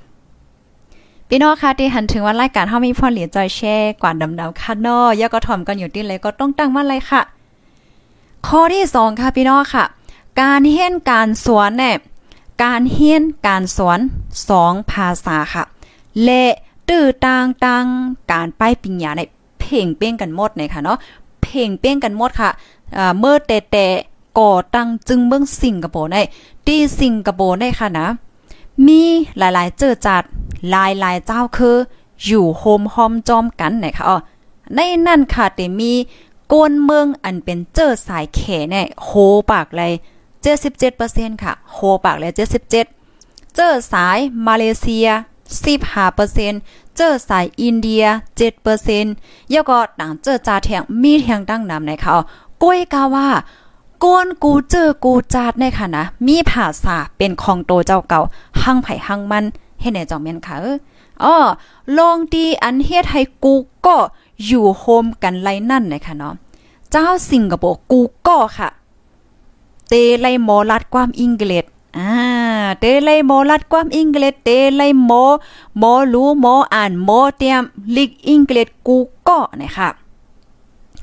[1.29, 7.23] พี่น้องค่ะที่หันถึงว่ารายการเฮามีพ่อเหลียจอยแช่กว่าดำๆค่ะนาะยาก็ถ่อมกันอยู่ที่เลยก็ต้องตั้งมาเลยค่ะ
[8.47, 9.85] ข้อที่2ค่ะพี่น้องค่ะ
[10.41, 11.97] การเฮียนการสวนเนี่ย
[12.63, 14.01] การเฮียนการสอน
[14.49, 15.65] สองภาษาค่ะ
[16.25, 16.45] และ
[16.89, 17.85] ตื้อต่างต่าง
[18.33, 19.23] การป้ายปิญญาใน
[19.61, 20.99] เพ่งเป้งกันหมดเนี่ยค่ะเนาะ
[21.43, 22.51] เพ่งเป้งกันหมดค่ะ
[23.19, 23.87] เมื่อแต่แต่
[24.41, 26.17] ก่อตั้งจึงเมืองสิงคโปร์ใน
[26.67, 28.07] ที่สิงคโปร์ในค่ะนะ
[28.87, 29.03] มี
[29.39, 30.23] หลายๆ เจอจัด
[30.71, 31.77] หลายๆเจ้าคือ
[32.25, 34.17] อยู่โฮมฮอมจอมกันนะคะอ๋อ
[34.75, 35.93] ในนั่นค่ะแต่มี
[36.53, 38.41] กนเมืองอันเป็นเจอสายแข
[38.71, 39.11] เนี่ยโห
[39.51, 39.93] ปากเลย
[40.73, 42.71] 77%ค่ะโฮปากเลย77
[43.57, 45.09] เจอสายมาเลเซีย
[46.03, 48.05] 15%เจอสายอินเดีย
[48.79, 52.15] 7%แล้วก็ต่างเจอจาแทงมีแทงดั้งนำในเขา
[52.63, 53.29] ก้อยกาว่า
[54.03, 58.21] ก้นกูเจอกูจาดในค่ะนะมีภาษาเป็นของโตเจ้าเก่า
[58.63, 59.45] หั่งไผ่หั่งมัน
[59.81, 60.57] เฮ็ดในจองเมียนค่ะ
[61.25, 61.37] อ๋อ
[61.99, 63.55] ลองดีอันเฮ็ดให้กู
[63.87, 63.97] ก็
[64.45, 66.35] อยู่โฮมกันไลนั่นนะคะเนาะ
[66.91, 68.69] เจ้าสิงคโปร์กูก็ค่ะ
[69.89, 71.65] เตไลโมลัดความอังกฤษ
[71.99, 72.13] อ่า
[72.81, 75.13] เตไลโมลัดความอังกฤษเตไลโม
[75.79, 77.63] โมรู้โมอ่านโมเตรียม
[77.97, 78.97] ลิกอังกฤษกู
[79.29, 79.89] ก็นะคะ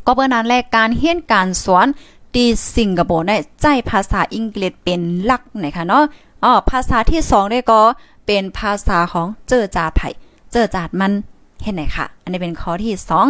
[0.06, 1.88] ก็เพื่อนั้นแลกการเฮียนการสอน
[2.36, 6.04] ที่สิงคโปร์เนี่ยใจภาษาอังกฤษเป็นหลักนะคะเนาะ
[6.44, 7.82] อ๋อภาษาที่สองได้ก็
[8.26, 10.10] เป็นภาษาของเจอจาไผ่
[10.52, 11.12] เจอจาดมัน
[11.64, 13.28] เห็นไหนค่ะอันนี้เป็นข้อที่สอง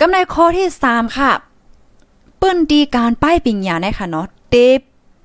[0.00, 1.30] กำในข้อที่สามค่ะ
[2.40, 4.54] ปิ้นดีการป้ายปิญญาเนี่ยค่ะเนาะเต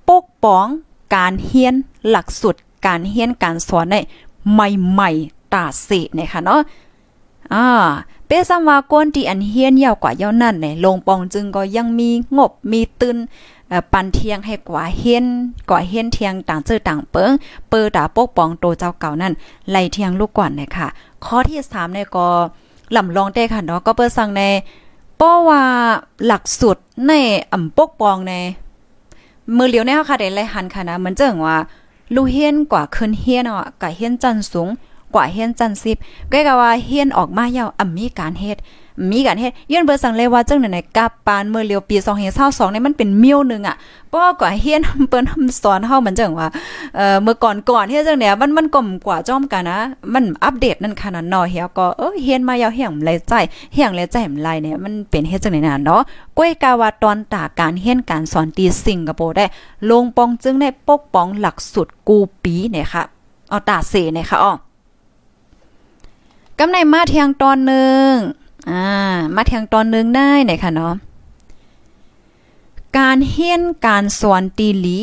[0.07, 0.67] ปกป้อง
[1.15, 1.75] การเฮียน
[2.09, 2.55] หลักสุด
[2.85, 3.95] การเฮียนการสอนใน
[4.53, 6.61] ใหม่ๆตาเสเนี่ยค่ะเนาะ
[7.53, 7.65] อ่า
[8.27, 13.17] เปซัมว่าก้นที่อันเฮียนยาวกว่าเยานั่นเนี่ยลงปองจึงก็ยังมีงบมีตึน
[13.91, 15.25] ปันเทียงให้กว่าเฮียน
[15.69, 17.31] กว่าเฮียนเทียงต่างเจอต่างเปิง
[17.69, 19.33] เปิดาปกป้องโตเจ้าเก่านั่น
[19.71, 20.87] ไล่เทียงลูกก่อนเนี่ยค่ะ
[21.25, 22.27] ข้อที่3เนี่ยก็
[22.95, 24.43] ลำลองได้ค่ะเนาะก็เปิดสั่งใน
[25.19, 25.63] ป้อว่า
[26.25, 27.11] หลักสุดใน
[27.51, 28.33] อ่ำปกปองใน
[29.57, 31.57] มือเหลียวในเฮาค่ะได้ไล่หันค่ะนะเหมือนเจิงว่า
[32.15, 34.69] ลูเฮียนกว่าขึ้นเฮียนอะกะเฮียนจันสูง
[35.15, 35.97] กว่าเฮียนจันสิบ
[36.31, 38.59] ก็กว่าเฮียนออกมายาวอ่ำมีการเฮ็ด
[39.11, 41.95] มีการเฮ็ดยื่นเบอร์สั่งเลยว่าจังไหนๆกับปานเมื่อเลียวปี
[42.35, 43.75] 2022นี่มันเป็นเมียวนึงอะ
[44.09, 46.47] เพราะกว่าเฮียนเปิ้นทำสอนเฮามันจังว่า
[46.95, 49.79] เอ่อเมื่อก่อนก่อนเฮ็ดจังเนี่ยมันมันก่มกว่าจ้อมกันนะ
[50.13, 53.33] มันอัปเดตนั่นขนาดนาะเฮียก็เออเฮียนมายาวเฮียงเลยใจ
[53.73, 56.01] เฮียงเลยใจมไรเนี่ยมันเป็นเฮ็ดจังไหนน่ะเนาะ
[56.37, 59.45] ก้อยกาว่าตอนตาการเฮียนการสอนตีสิงคโปร์ได้
[59.89, 63.03] ลงปองจึงได้ปกป้องหลักสุดกูปีเนี่ยค่ะ
[63.49, 64.53] เอาตาเสเนี่ยค่ะอ๋อ
[66.59, 68.11] กำในมาเทียงตอนหนึ่ง
[68.69, 68.87] อ่า
[69.35, 70.93] มาเทียงตอนหนึ่งได้ไหนคะเนาะ
[72.97, 74.97] การเฮียนการสอนตีหลี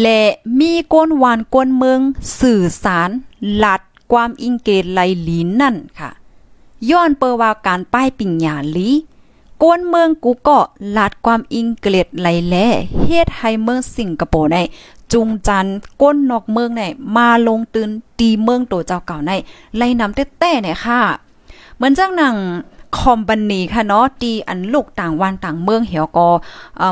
[0.00, 0.22] และ
[0.58, 2.00] มีก้นหวานก้นเมือง
[2.40, 3.10] สื่อสาร
[3.56, 3.80] หลัด
[4.12, 6.10] ความอิงเกตไหลหลีนั่นค่ะ
[6.90, 8.90] ย้อนเปว่าการป้ายปิญญาลี
[9.62, 10.58] ก้นเมืองกูก็
[10.96, 12.56] ลัดความอิงเกลดไหลแล
[13.02, 14.56] เฮ็ดให้เมืองสิงคโปร์ใน
[15.12, 15.66] จุงจัน
[16.02, 16.82] ก้นนอกเมืองไหน
[17.16, 19.30] มาลงตื่นตีเมืองโตเจ้าเก่าใน
[19.76, 21.00] ไล่นำแต้เนี่ยค่ะ
[21.76, 22.36] เหมือนจังหนัง
[22.98, 26.28] คอมบันนีค่ะเนาะตีอันลูกต่างวันต่างเมืองเหี่ยวกอ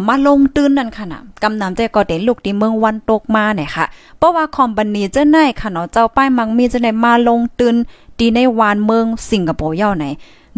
[0.08, 3.84] มาลงตื่นนั่นค่ะนะกำนำใจก็เด็ลูกที่เมืองวันตกมาเนี่ยค่ะ
[4.18, 7.74] เพราะว่าคอมบันนีเจ้าไหนค่ะเนาะเจ้าป้ายมังมีจะได้มาลงตื่น
[8.18, 10.06] ตีในวานเมืองสิงคโปร์เย่าไหน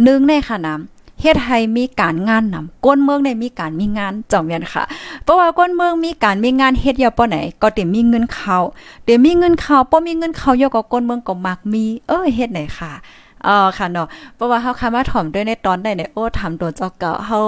[0.07, 0.75] นึงในค่ะนะ
[1.21, 4.85] เฮ็ดให้มีการงานนำก้นเมืองได้มีการมีงานจอมเวียนค่ะ
[5.25, 8.59] เพราะว่าก้นเมืองมีการมีงานเฮ็ดยาป้อไหน ก็เดี๋ยวมีเงินเข้า
[9.05, 12.93] เดี๋ยวมีเงินเข้าป้อมีเงินเข้ายาก็ก้นเมืองก็มักมี เออเฮ็ดไหนค่ะ
[13.45, 17.39] เออค่ะเนาะเพราะว่าเฮาคามาถ่อมด้วยในตอนได้เนี่ยโอ้ทำตัวเจ้าเก่าเฮา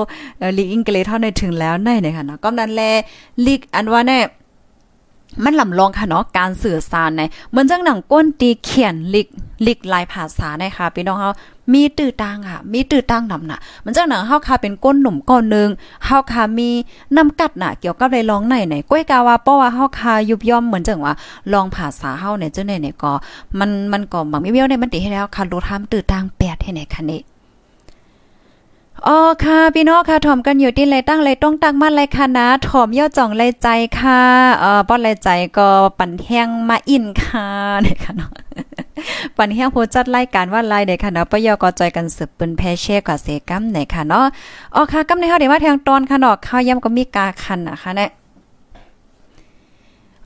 [0.57, 2.83] ลีกอังกฤษเท่าในถึงแล้วในเนี่ยค่ะเนาะก็นั้นแล
[3.47, 4.25] ลีกอันว่าเนี่ย
[5.45, 9.27] มันลำลองค่ะเนาะการสื่อสารในเหมือนจังหนังก้นตีเขียนลิก
[9.67, 11.31] ลิกลายภาษานะคะพี่น้องเฮา
[11.73, 15.69] มีตื้อตังค่ะ มีตื้อตังนำน่ะ มันจังหนังเฮาค่ะเป็นก้นหนุ่มก้อนนึง
[16.05, 16.69] เฮาค่ะมี
[17.17, 21.15] น้ำกัดน่ะ เกี่ยวกับได้ร้องในไหนก้อยกาว่าเพราะว่าเฮาค่ะยุบย่อมเหมือนจังว่า
[21.53, 23.13] ลองภาษาเฮาเนี่ยจังได๋เนี่ยก็
[23.59, 27.21] มันมันก็บางมีเวียวในมันติให้แล้วค่ะรู้ทำตื้อตังแปดให้ไหนคะนี่
[29.07, 34.21] อ๋อค่ะ พี่น้องค่ะถ่อมกันอยู่ที่ไรตั้งไรต้องตั้งมั่นไรค่ะนะถ่อมย่อจ่องไรใจค่ะ
[34.61, 37.47] เอ่อป้อนไรใจก็ปั่นแห้งมาอินค่ะ
[37.83, 38.31] เนี่ยค่ะเนาะ
[39.37, 44.25] ปันเฮียงโพจัดรายการว่าลายเด็ค่ะเนาะปยอก็จอยกันสืบปืนแพเช่กว่าเสกัมไหนค่ะเนาะ
[44.75, 48.11] อ๋อค่ะกำในเฮาเดี๋ยวว่าทางตอนค่ะเนาะข้าวย่ำก็มีกาคันนะคะเนี่ย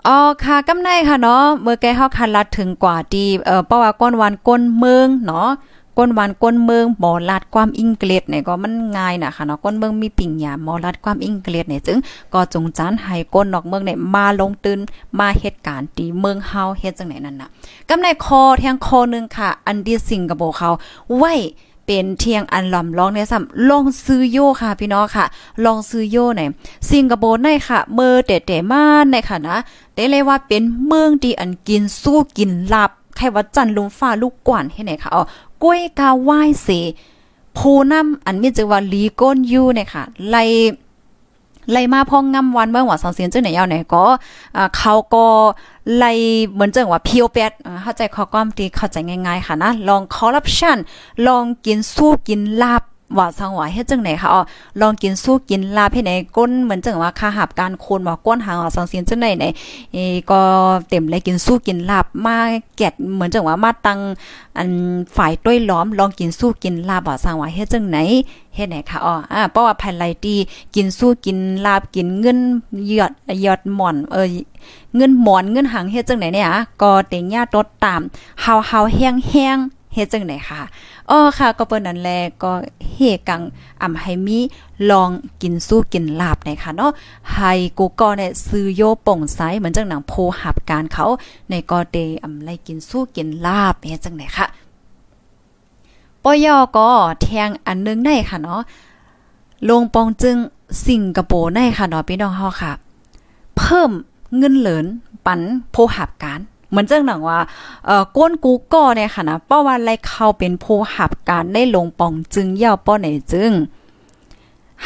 [0.07, 5.49] อ๋อค่ะกำในค่ะเนาะเมื่อแกเฮาคันลัดถึงกว่าดีเอ่อเพราะว่าก้นวันก้นเมืองเนาะ
[5.99, 11.99] ก้นวันก้นเมืองบ่ลัดความอิงเกฤษเนี่ยก็มันง่ายนะคะเนาะก้นเมืองมีปิ่งหยามบ่ลัดความอิงเกฤษเนี่ยจึง
[12.35, 14.79] ก็จงจานให้ก้นนอกเมืองเนี่ยมาลงตื่น
[15.19, 17.49] มาเหตุการณ์ที่เมืองเฮาเฮ็ดจังไหนนั่นน่ะ
[17.89, 20.71] กำในคอแทงคอนึงค่ะ อันที่สิงคโปร์เขา
[21.17, 21.35] ไว้
[21.87, 25.25] เป็นเทียงอันหลำลองเนี่ยซ้ำลองซื้อโยค่ะพี่น้องค่ะ
[25.65, 26.43] ลองซื้อโยไหน
[26.91, 29.57] สิงคโปร์ในค่ะ เมื่อเตะๆมาในค่ะนะ
[29.95, 35.23] ได้เลยว่าเป็นเมืองที่อันกินสู้กินหลับใครว่าจันลุมฟ้าลูกกวนให้ไหนค่ะอ๋อ
[35.63, 36.69] กล้วยกาไหว้เส
[37.59, 40.37] ผูน้ำอันมีจือว่าลีก้นยูเนี่ยค่ะไล
[41.73, 44.05] ไล่มาพองงำวันเมื่อว่าสังเสียนจังไหนยาวไหนก็
[44.77, 45.27] เขาก็
[45.97, 46.13] ไล่
[46.53, 47.51] เหมือนจังว่าเพียวแปด
[47.83, 50.77] เข้าใจข้อความที่เข้าใจง่ายๆค่ะนะลองคอร์รัปชัน
[51.27, 52.83] ลองกินสู้กินลาบ
[53.17, 54.43] ว่าสังว่าเฮ็ดจังไหนคะอ๋อ
[54.81, 59.45] ลองกินสู้กินลาบให้ไหนก้นเหมือนจังว่าค่าหับการคนว่าก้นหางว่าสังเสียนจังไหนไหน
[59.93, 59.99] เอ
[60.31, 60.41] ก็
[60.89, 62.37] เต็มเลยกินสู้กินลาบมา
[62.77, 63.99] แกดเหมือนจังว่ามาตัง
[64.57, 64.69] อัน
[65.17, 67.99] ฝ่ายต้วยล้อมลองกินสู้กินลาบว่าสังว่าเฮ็ดจังไหน
[68.55, 70.35] เฮ็ดไหนคะอ๋ออ่าเพราะว่าภายไลตี
[70.75, 72.39] กินสู้กินลาบกินเงิน
[72.99, 73.13] ยอด
[73.45, 74.27] ยอดหม่อนเออ
[74.97, 76.49] เงินหมอนเงินหางเฮ็ดจังไหนเนี่ย
[76.83, 78.01] ก็เต็งญาติตดตาม
[78.41, 79.59] เฮาเฮาแห้งแห้ง
[79.95, 80.61] เฮ็ดจังไหนค่ะ
[81.11, 82.11] อ๋อค่ะ ก็เปิ้นนั้นแล
[82.43, 82.53] ก็
[82.93, 83.43] เฮกัง
[83.83, 84.39] อ่ำให้มี
[84.91, 85.11] ลอง
[85.43, 86.93] กินสู้กินลาบในค่ะเนาะ
[87.33, 91.07] ให้กูก็เนี่ยซื้อโยป่งไซเหมือนจังหนังโพหับการเขา
[91.49, 94.47] ในก็เดอ่ำไลกินสู้กินลาบเฮ็ดจังไหนค่ะ
[96.23, 96.89] ปอยอก็
[97.23, 98.61] แทงอันนึงได้ค่ะเนาะ
[99.69, 100.37] ลงปองจึง
[100.87, 102.73] สิงคโปร์ได้ค่ะเนาะพี่น้องเฮาค่ะ
[103.57, 103.91] เพิ่ม
[104.37, 104.87] เงินเหลิน
[105.27, 105.41] ปัน
[105.71, 107.41] โพหับการ เหมือนเจังหนังว่า
[107.87, 113.53] เอ่อก้นกูก็เนี่ยค่ะนะเพราะว่าไรเข้าเป็นผู้หับการได้ลงปองจึงเย่อป้อไหนจึง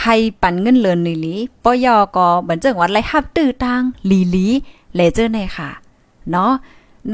[0.03, 4.47] ให้ปันเงินเลินลีลีป้อยอก็เหมือนจังว่าไรหับตื้อทางลีลี
[4.95, 5.71] เลเจอร์ในค่ะ
[6.31, 6.53] เนาะ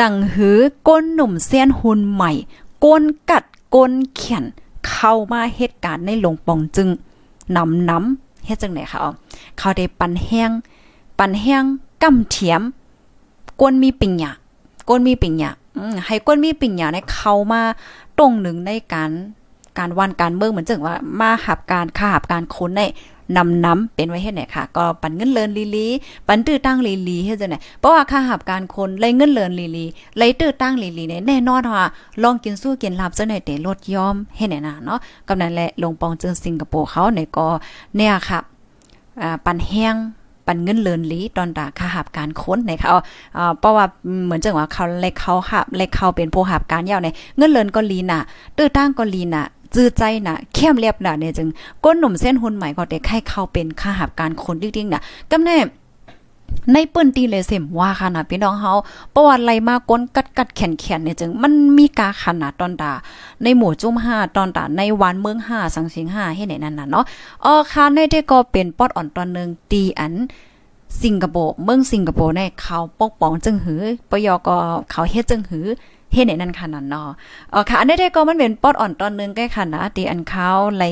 [0.01, 2.33] ดังหือก้นหนุ่มเซียนหุ่นใหม่
[2.85, 4.45] ก้นกัดก้นเขียน
[4.89, 6.89] เข้ามาเหตุการณ์ในลงปองจึง
[7.57, 9.01] นำน้ำเฮ็ดจังไหนคะ
[9.59, 10.51] เขาได้ปันแห้ง
[11.19, 11.63] ปันแห้ง
[12.03, 12.63] กำเทียม
[13.61, 14.33] ก้นมีปิงหยา
[14.89, 15.53] ก้นมีปิ่งหยา
[16.07, 17.63] ให้ก้นมีปิ่งหยาในเข้ามา
[18.19, 19.11] ตรงหนึ่งในการ
[19.79, 22.83] การวันการเมืองเหมือนจังว่ามาหับการค่าหับการคนใน
[23.37, 25.87] นำน้ำเป็นไว้เฮ็ดไหนค่ะ ก็ปันเงินเลินลีลี
[26.27, 29.85] ปันตื้อตั้งลีลีเฮ็ดจังไหนเพราะว่าค่าหับการคนเลยเงินเลินลีลี
[30.19, 31.85] เลยตื้อตั้งลีลีเนี่ยแน่นอนว่า
[32.23, 37.47] ลองกินสู้กินหลับจังไหนเตลดยอมเฮ็ดไหนนะเนาะกำนั้นแหละลงปองเจึงสิงคโปร์เขาเนี่ยก็
[37.97, 38.41] เนี่ยค่ะ
[39.23, 39.95] อ่าปันแห้ง
[40.47, 42.93] ปันเงินเลินลีตอนตาค่าหับการค้นในเขา
[43.59, 43.85] เพราะว่า
[44.25, 48.21] เหมือนจังว่าเขาเล็กเขาหับเล็กเขาเป็นผู้หับการยาวในเงินเลินก็ลีน่ะ
[48.57, 51.49] ตื้อตั้งก็ลีน่ะจื้อใจน่ะเข้มเรียบน่ะเนี่ยจึง
[51.85, 55.57] ก้นหนุ่มเส้นหุ่นใหม่ก็ได้ให้เขาเป็นค่าหับการค้นจริงๆน่ะกำแน่
[56.73, 58.73] ในปืนตีเลยเสมว่าค่ะนะพี่น้องเฮา
[59.15, 62.93] ประวัติไรมาก้นกัดกัดแขนแขนเนี่ยจึงมันมีกาขนาดตอนตา
[63.43, 67.05] ในหมู่จุ้มห้าตอนตาในวันเมืองห้าสังสิงห้าให้ไหนนั่นน่ะเนาะ
[67.45, 70.15] อ๋อค่ะในที่ก็เป็นปอดอ่อนตอนนึงตีอัน
[71.03, 74.57] สิงคโปร์เมืองสิงคโปร์เนี่ยเขาปกป้องจึงหือปยก็
[74.91, 75.67] เขาเฮ็ดจึงหือ
[76.13, 77.09] เฮ็ดในนั้นค่ะนั่นเนาะ
[77.55, 80.85] อ๋อค่ะ อันนี้ได้ก็มันเป็นปอดอ่อนตอนนึงใกล้ค่ะนะตีอันเขาไล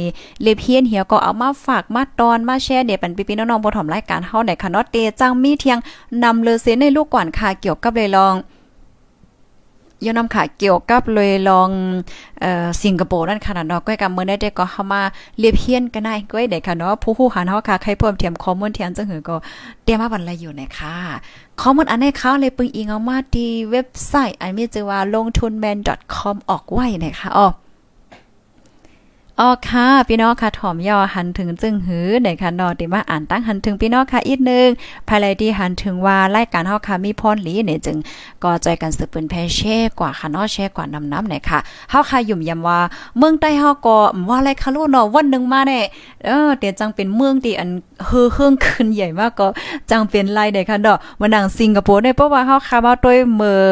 [0.43, 5.79] เลเพียนเหี่ยก็เอามาฝากมาตอนมาแชร์เดี๋ยวเป็นพี่ๆน้องๆบ่ถอมรายการเฮาไหนค่ะเนาะเตจังมีเทียง
[6.25, 8.35] นำเลเซในลูกก่อนค่ะเกี่ยวกับเลยลอง
[10.07, 11.71] ยอนนำค่ะเกี่ยวกับเลยลอง
[12.41, 15.03] เอ่อสิงคโปร์นั่นค่ะเนาะก้อยกับเมื่อได้ก็เข้ามา
[15.39, 19.37] เรียบเฮียนกันได้ก้อยได้ค่ะเนาะผู้ผู้หันเฮาค่ะใครเพิ่มเทียมข้อมูลเทียมจังหือก็
[19.85, 20.95] เตรียมมาบันละอยู่นะคะ
[21.61, 25.79] ข้อมูลอันนี้เขาเลยปึงอิงเอามาที่เว็บไซต์ อันมีชื่อว่าลงทุนแมน
[26.15, 27.49] .com ออกไว้นะคะอ๋อ
[29.41, 34.69] อ๋อค่ะพี่น้องค่ะถ่อมย่อหันถึงจึงหือในค่ะนอติมาอ่านตั้งหันถึงพี่น้องค่ะอีกนึง
[35.09, 37.97] ภายในที่หันถึงว่ารายการเฮาค่ะมีพรหลีเนี่ยจึง
[38.45, 41.59] ก็ใจกันสืบปืนแพเช่กว่าค่ะนอแช่กว่านำน้ำไหนค่ะ
[41.91, 42.79] เฮาค่ะยุ่มยำว่า
[43.19, 43.97] เมืองใต้เฮาก็
[44.29, 45.81] ว่าอะไรค่ะลูกเนาะวันนึงมาแน่
[46.25, 47.71] เออเดี๋ยวจังเป็นเมืองที่อัน
[48.07, 49.47] เฮือเฮืองขึ้นใหญ่มากก็
[49.91, 53.63] จังเป็นไรเด้ค่ะเนาะมานังสิงคโปร์เนี่ยเพราะว่าเฮาค่ะมาด้วยเมื่อ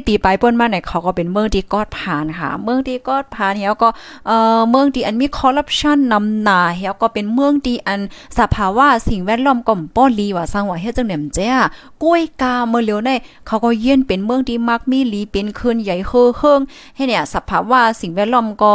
[0.00, 3.88] 50ปีไปเปิ้นมาเนี่ยเขาก็เป็นเมืองที่กอดผ่านค่ะ เมืองที่กอดผ่านเฮาก็
[4.26, 8.00] เอ่อเมืองที่อันมีคอร์รัปชันนำหนาเฮาก็เป็นเมืองที่อัน
[8.38, 11.54] สภาวะสิ่งแวดล้อมก็ป้อลีว่าสร้างว่าเฮ็ดจังแหนมเจ้า
[12.02, 13.10] กล้วยกาเมื่อเร็วใน
[13.46, 16.60] เขาก็เย็นเป็นเมืองที่มักมีลีเป็นคืนใหญ่เฮือเฮิง
[16.94, 18.72] ให้เนี่ยสภาวะสิ่งแวดล้อมก็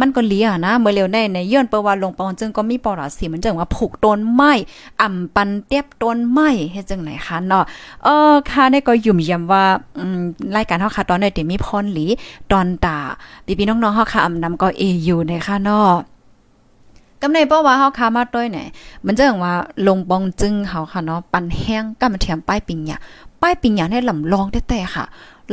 [0.00, 4.52] มันก็ลียนะเมื่อเร็วในในเย้อนเปว่าลงปองจึงก็มีปอราสีมันจังว่าผูกต้นไม้
[5.00, 7.64] อ่ำปันเตียบต้นไม้เฮ็ดจังไหนคะเนาะ
[8.04, 9.64] เออค่ะนี่ก็ยุ่มยำว่า
[9.98, 10.18] อืม
[10.56, 12.06] รายการเฮาค่ะตอนนี้ติมีพรหลี
[12.50, 12.98] ตอนตา
[13.58, 15.92] พี่ๆน้องๆเฮาค่ะอำนำก็เออยู่ในค่ะเนาะ
[17.22, 18.58] กำในเพราว่าเฮาคามาต้อยไหน
[19.06, 19.54] มันจะว่า
[19.86, 22.96] ลงบองจึงเฮาค่ะเนาะปันแห้งก็มาเทียมป้ายปิงหยา
[23.42, 25.04] ป้ายปิงหยาในลำลองแต่ค่ะ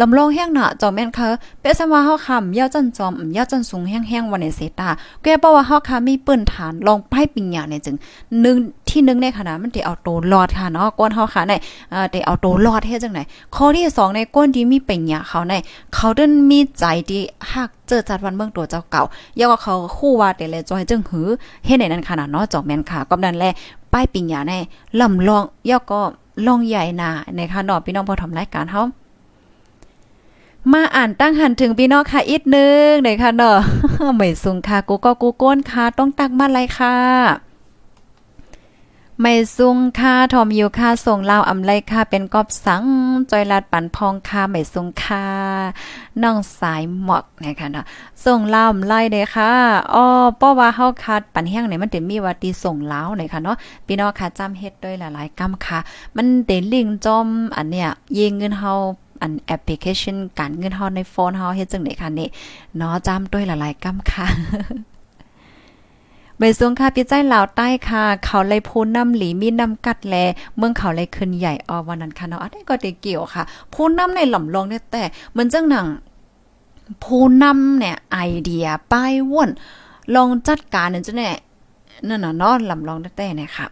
[0.02, 1.28] ลำลองแห้งหนะจอมแม่นค่ะ
[1.60, 4.90] เปสมาเฮาคำยาจันจอมยาจันสูงแห้งๆวันในเซตา
[5.24, 7.96] แกบอกว่าเฮาคามีปืนฐานลองป้ายปิงหยาเนี่ยจึง
[8.46, 8.58] นึง
[8.92, 11.54] ที่นึงในขณะมันได้เอาโตรอดค่ะเนาะก้นเฮาค่ะใน
[11.92, 13.20] เอ่อได้เอาโตรอดเฮ็ดจังไหน
[13.56, 15.54] ข้อที่2ในก้นที่มีเป็งเนี่ยเขาใน
[15.96, 17.22] เขาเดินมีใจที่
[17.52, 19.04] ฮักเจอจัดวันเมืองตัวเจ้าเก่า
[19.40, 21.28] ย่าว่าเขาคู่ว่าแต่เลยจอยจึงหือ
[21.66, 23.54] เฮ็ดในนั้นขนาดเนาะจอมแม่นค่ะก็นั่นแหละ
[23.94, 24.54] ป้ายปิงอย่าใน
[25.00, 26.02] ลำลองย่อก็
[26.48, 28.84] ลองใหญ่นาในค่ะเนาะพี่น้องพอทำรายการเฮา
[30.72, 33.58] มาอ่านตั้งหันถึงพี่น้องค่ะอีกนึงเลยค่ะเนาะ
[34.18, 36.96] ไม่สูงค่ะกูก็กูก้นค่ะ ต้องตักมาเลยค่ะ
[39.22, 42.84] ไม่ซุงค่าทอมยูค่าส่งลาวอำไลค่าเป็นกอบสัง
[43.32, 45.26] จอยลาดปันพองค่าไม่ซุงค่า
[46.24, 47.86] น้องสายหมอกนะคะเนาะ
[48.26, 49.52] ส่งลาวอำไลเด้ค่ะ
[49.94, 50.06] อ้อ
[50.40, 55.80] ป้อว่าเฮาคัดปันแห้งเนี่ยมันจะมีว่าตีส่งลาวเนี่ยค่ะเนาะพี่น้องค่ะจำเฮ็ดด้วยหลายๆกำค่ะ
[56.16, 57.28] มันเดลิงจอม
[57.58, 58.72] อันเนี้ยยิงเงินเฮา
[59.22, 62.30] อันแอปพลิเคชันการเงินเฮาในโฟนเฮาเฮ็ดจังได๋ค่ะนี่
[62.78, 64.28] เนาะจำด้วยหลายๆกำค่ะ
[66.40, 70.16] ใบซวงค่ะพี่ใจลาวใต้ค่ะ เขาเลยพูน้ำหลีมีน้ำกัดแล
[70.58, 75.88] เมืองเขาเลยขึ้นใหญ่ออวันนั้นค่ะเนาะอันนี้ก็ได้เกี่ยวค่ะ พูน้ำในหล่อมลองเนี่ยแต่เหมือนจังหนัง
[77.04, 79.50] พูน้ำเนี่ยไอเดียป้ายว่น
[80.16, 81.36] ลองจัดการนั่นจ้ะเนี่ย
[82.08, 83.68] นั่นน่ะเนาะลำลองแต่เนี่ยค่ะ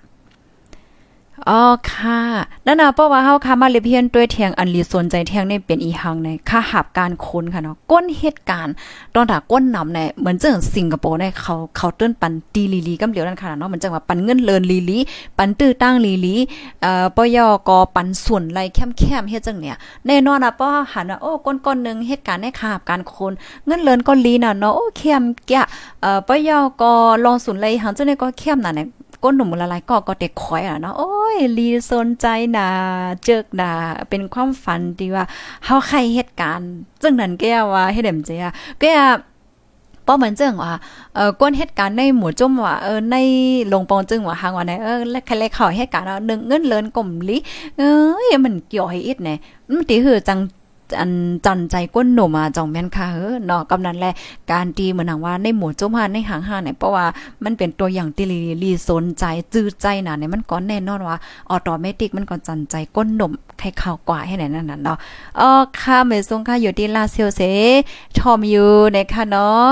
[1.45, 2.19] อ๋อค่ะ
[2.65, 8.73] นั่นน่ะเพราะว่าเฮาค่ะมาเลเพียนด้วยเทียงอันลีสนใจเทียงนี่เป็นอีหังในค่าหับการค้นค่ะเนาะก้นเหตุการณ์
[9.15, 14.97] ตอนถ้าก้นนำเนี่ยเหมือนจังสิงคโปร์เนี่ยเขาเขาเติ้นปันตีลีลีกำเหลียวนั่นค่ะเนาะเหมือนจังว่าปันเงินเลินลีลี
[15.37, 16.35] ปันตื้อตั้งลีลี
[16.81, 19.75] เอ่อปยกปันส่วนไรแคมๆเฮ็ดจังเนี่ย
[20.07, 23.33] แน่นอนอะเพราะหันว่าโอ้ก้นก้นนึงเหตุการณ์ในค่าหับการค้น
[23.65, 25.65] เงินเลินก็ลีน่ะเนาะโอ้เข้มแกะ
[26.01, 26.83] เอ่อปยก
[27.25, 28.87] ลองส่วนไรหันจังเนี่ยก็เข้มน่ะเนี่ย
[29.23, 32.25] ก้นหนุ่มละลายก็ก็เด็กคอยอะเนาะโอ้ยลีสนใจ
[32.57, 32.67] นา
[33.23, 33.71] เจิกนา
[34.09, 35.25] เป็นความฝันที่ว่า
[35.65, 36.69] เฮาใครเหตุการณ์
[37.01, 38.45] จึงนั้นแกว่าเฮ็ดเดมเจีย
[38.81, 38.85] แก
[40.05, 40.73] ป้อเหมือนเจิงว่า
[41.15, 43.15] เออก้นเหตุการณ์ในหมู่จุ่มว่าเออใน
[43.73, 47.37] ลงปองจึงว่าหางว่าในเออและใครเลยเข้าเหตุการณ์เนึงเงินเลินกลมลิ
[47.77, 47.91] เอ้
[48.25, 49.35] ยมันเกี่ยวให้อิดแน่
[49.67, 50.39] มันติคือจัง
[51.45, 54.13] จันใจก้นหนุ่มอะจองแม่นค่ะเออเนาะกำนันแหละ
[54.51, 57.05] การตีเหมือนว่าในหมู่จมหาในหางหาเนี่ยเพราะว่า
[57.43, 59.23] มันเป็นตัวอย่างที่ลีลีสนใจ
[59.53, 61.17] จื้อใจน่ะเนี่ยมันก็แน่นอนว่า
[61.49, 64.97] ออโตเมติกมันก็จันใจก้นหนุ่มใครข้าวกว่าให้ไหนนั่นน่ะเนาะ
[65.37, 67.41] เออค่ะเมซงค่ะอยู่ที่ลาเซียวเซ
[68.17, 69.67] ทอมอยู่ในค่ะเนาะ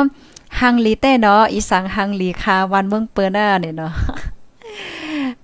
[0.60, 3.92] ฮังลีเต้เนาะอีสังฮังลีค่ะวันเมืองเปิ้นน่ะเนี่ยเนาะ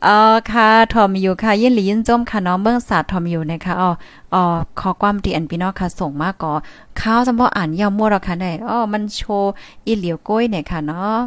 [0.08, 0.20] อ๋อ
[0.52, 3.92] ค่ะทอมอยู่ค่ะยินหลียินจมค่ะน้องเมืองศาสตร์ทอมอยู่นะคะอ๋อ
[4.34, 4.44] อ๋อ
[4.80, 6.54] ขอความดีอันพี่น้องค่ะส่งมาก็
[7.02, 9.52] ข้าวจำเพาะอ่านยาวมั่วราค่ะได้อ๋อมันโชว์
[9.86, 11.18] อีเหลียวก้อยเนี่ยค่ะเนาะ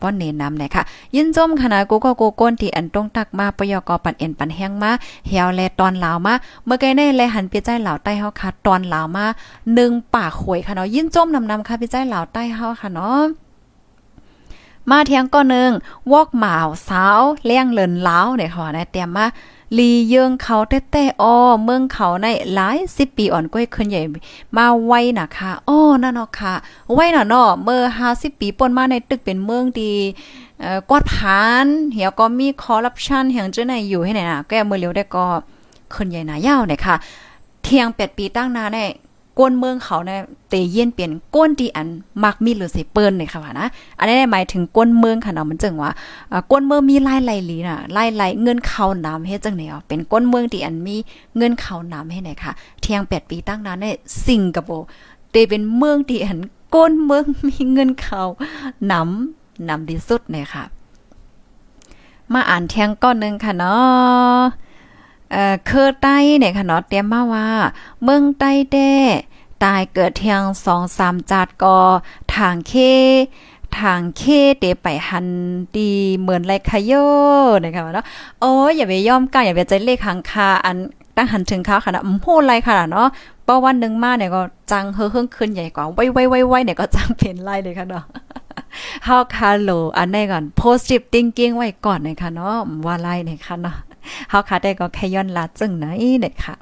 [0.00, 0.82] ป้อนเนน้ำเนี่ยค่ะ
[1.14, 4.90] ยินจมค่ะนะกูก็กูก้นที่อันตรงตักมาปยกปันเอ็นปันแห้งมา
[5.28, 9.24] เหี่ยวแลตอนลาวมาเมื่อไกลในแลหันพี่ใจเหล่าใต้เฮาค่ะตอนลาวมา
[9.68, 13.20] 1ปากขวยค่ะเนาะยินจมนำๆค่ะพี่ใจเหล่าใต้เฮาค่ะเนาะ
[14.90, 15.70] มาเทียงก็นึง
[16.12, 19.26] วอกหมาวสาวเลี้ยงเลินล้าวเนี่ยค่ะนะเตรียมมา
[19.78, 24.02] ลีเยิงเขาแต้ๆอ้อเมืองเขาในหลายสิบปีอ่อนก้อยขึ้นใหญ่
[24.56, 26.54] มาไว้นะคะอ้อนั่นเนาะค่ะ
[26.94, 29.92] ไว้น่ะเนาะเมื่อ50ปีป่นมาในตึกเป็นเมืองดี
[30.60, 35.26] เอ่อกวาดผานเหี่ยวก็มีคอร์รัปชันแห่งจังไหนอยู่ให้ไหนน่ะแก้มือเร็วได้ก็
[35.94, 36.94] ขึ้นใหญ่หนายาวเนี่ยค่ะ
[37.62, 38.78] เทียง8ปีตั้งนาใน
[39.40, 41.88] ก้นเมืองเขาเนี่ยเตเย็นเปลี่ยนก้นที่อัน
[42.24, 45.92] มักมีหรือสิเปิ้นเลยค่ะนะอันนี้หมายถึงก้นเมืองค่ะเนาะมันจึงว่า
[46.50, 50.96] ก้นเมืองมีไล่ไหลลีน่ะไล่ไหลเงินเข้าน้ำเฮ็ดจังได๋อ๋อเป็นก้นเมืองที่อันมี
[51.36, 53.86] เงินเข้าน้ำให้ไหนค่ะ เที่ยง8ปีตั้งนานใน
[54.26, 54.86] สิงคโปร์
[55.30, 56.38] เตเป็นเมืองที่อัน
[56.74, 58.22] ก้นเมืองมีเงินเข้า
[58.90, 60.64] น้ำน้ำที่สุดเลยค่ะ
[62.32, 64.40] มาอ่านเที่ยงก้อนนึงค่ะเนาะ
[65.32, 67.48] เอ่อเคอใต้เนี่ยค่ะเนาะเตรียมมาว่า
[68.02, 68.92] เมืองใต้แด้
[69.64, 71.78] ตายเกิดเทียงสองสามจัดก็
[72.34, 72.72] ทางเค
[73.78, 74.22] ทางเค
[74.58, 75.26] เตไปหัน
[75.76, 76.92] ดีเหมือนไรคโย
[77.62, 78.06] นะคะเนาะ
[78.40, 80.76] โอ้ยอย่าไปย่อมกันอย่าไปใจเลขหังคาอัน
[81.16, 83.08] ตั้งหันถึงเขาค่ะนะอืมพูดไรค่ะเนาะ
[83.44, 84.40] เพราะวันหนึ่งมาเนี่ยก็
[84.70, 88.04] จังเฮือเฮิงขึ้นใหญ่กว่าไว้ไว้ไว้ไว้เนี่ยก็จังเป็นไรเลยค่ะเนาะ
[89.04, 93.76] เฮาคาโลอันนี้ก่อน positive thinking ไว้ก่อนนะคะเนาะว่าไล่นะคะเนาะ
[94.30, 95.86] เฮาคาได้ก็แค่ย้อนลาจึงไหน
[96.20, 96.56] เด็กค่ะ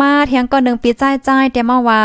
[0.00, 2.02] มาเทียงก็หนึ่งปีใจใจแต่มาว่า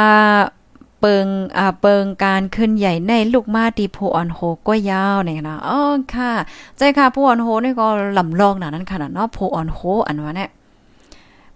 [0.99, 1.27] เปิง
[1.57, 5.79] อ่าเปิงการขึ้นใหญ่ในลูกมาตีโพออนโฮก็ยาวเนี่ยนะอ๋อ
[6.13, 6.31] ค่ะ
[6.77, 10.49] ใจค่ะโพออนโฮนี่ก็ลำลองหนะนั่นค่ะเนาะโพออนโฮอันว่าเนี่ย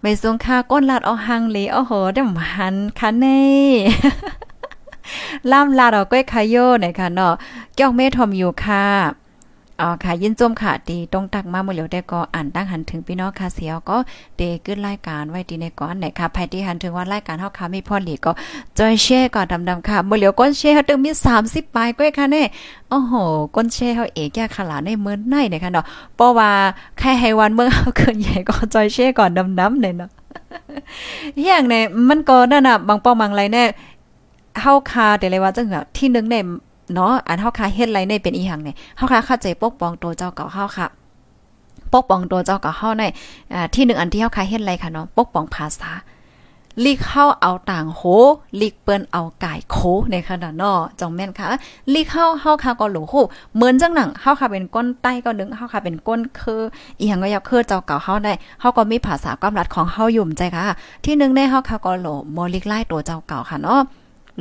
[0.00, 3.42] ไม่สงค่าก้นลาดเอาหังเลยโอ้โหเดี๋ยวหันค่ะเน่
[5.50, 7.34] ล่ำลาดเอาก้อยคายโยเนี่ยค่ะเนาะ
[7.74, 8.86] เกี่ยวเมทอมอยู่ค่ะ
[9.82, 13.96] อ๋อค่ะยินจมค่ะดีตรงตักมาเมื่อเหลียวได้ก็อ่านตั้งหันถึงพี่น้องค่ะเสียวก็
[14.36, 18.32] เดขึ้นรายการไว้ดีในก่อนไหนค่ะภายที่หันถึงว่ารายการเฮาค่ะมีพ่อหลีก็
[18.78, 21.10] จอยแชร์ก่อนดำๆค่ะเมื่อเหลียวก้นแชร์ตึงมี
[21.44, 22.42] 30ปลายก้อยค่ะเน่
[22.90, 23.12] โอ้โห
[23.54, 25.84] ก้นแชร์เฮาเอกแก่ขลาในเมืองในเนี่ยค่ะเนาะ
[26.16, 26.50] เพราะว่า
[26.98, 30.10] แค่ให้วันเมืองเฮาเกินใหญ่ก็จอยแชร์ก่อนดำๆเนี่ยเนาะ
[31.44, 33.68] อย่างเนี่ยมันก็นั่นน่ะบางป้อบางไรเนี่ย
[34.60, 36.44] เฮาคาแต่เลยว่าจังแบบที่นึงเนี่ย
[36.94, 40.86] เนาะอันเฮาคาเฮ็ดไรในเป็นอีหยังเนี่ยเฮาคาเข้าใจปกป้องตัวเจ้าเก่าเฮาค่ะ
[41.92, 43.04] ปกป้องตัวเจ้าเก่าเฮาใน
[43.54, 45.90] อ่าที่หนึ่งอันที่เฮาคาเฮ็ดไรค่ะเนาะปกป้องภาษา
[46.84, 48.02] ลีกเข้าเอาต่างโห
[48.60, 49.76] ลีกเปิ้นเอาไก่โค
[50.10, 51.46] ในขนาดนาะจองแม่นค่ะ
[51.92, 53.14] ลีกเข้าเฮาคาก็หลูโห
[53.54, 56.60] เหมือนจังหนังเฮาคาเป็นก้นใต้ก็นึงเฮาคาเป็นก้นคือ
[56.98, 60.62] อีหยังก็อยากคือเจ้าเก่าเฮาได้เฮาก็มีภาษาความรัดของเฮาอยู่ใจค่ะ
[61.04, 63.80] ที่1ในเฮาคาก็หลบ่ลีกไล่ตัวเจ้าเก่าค่ะเนาะ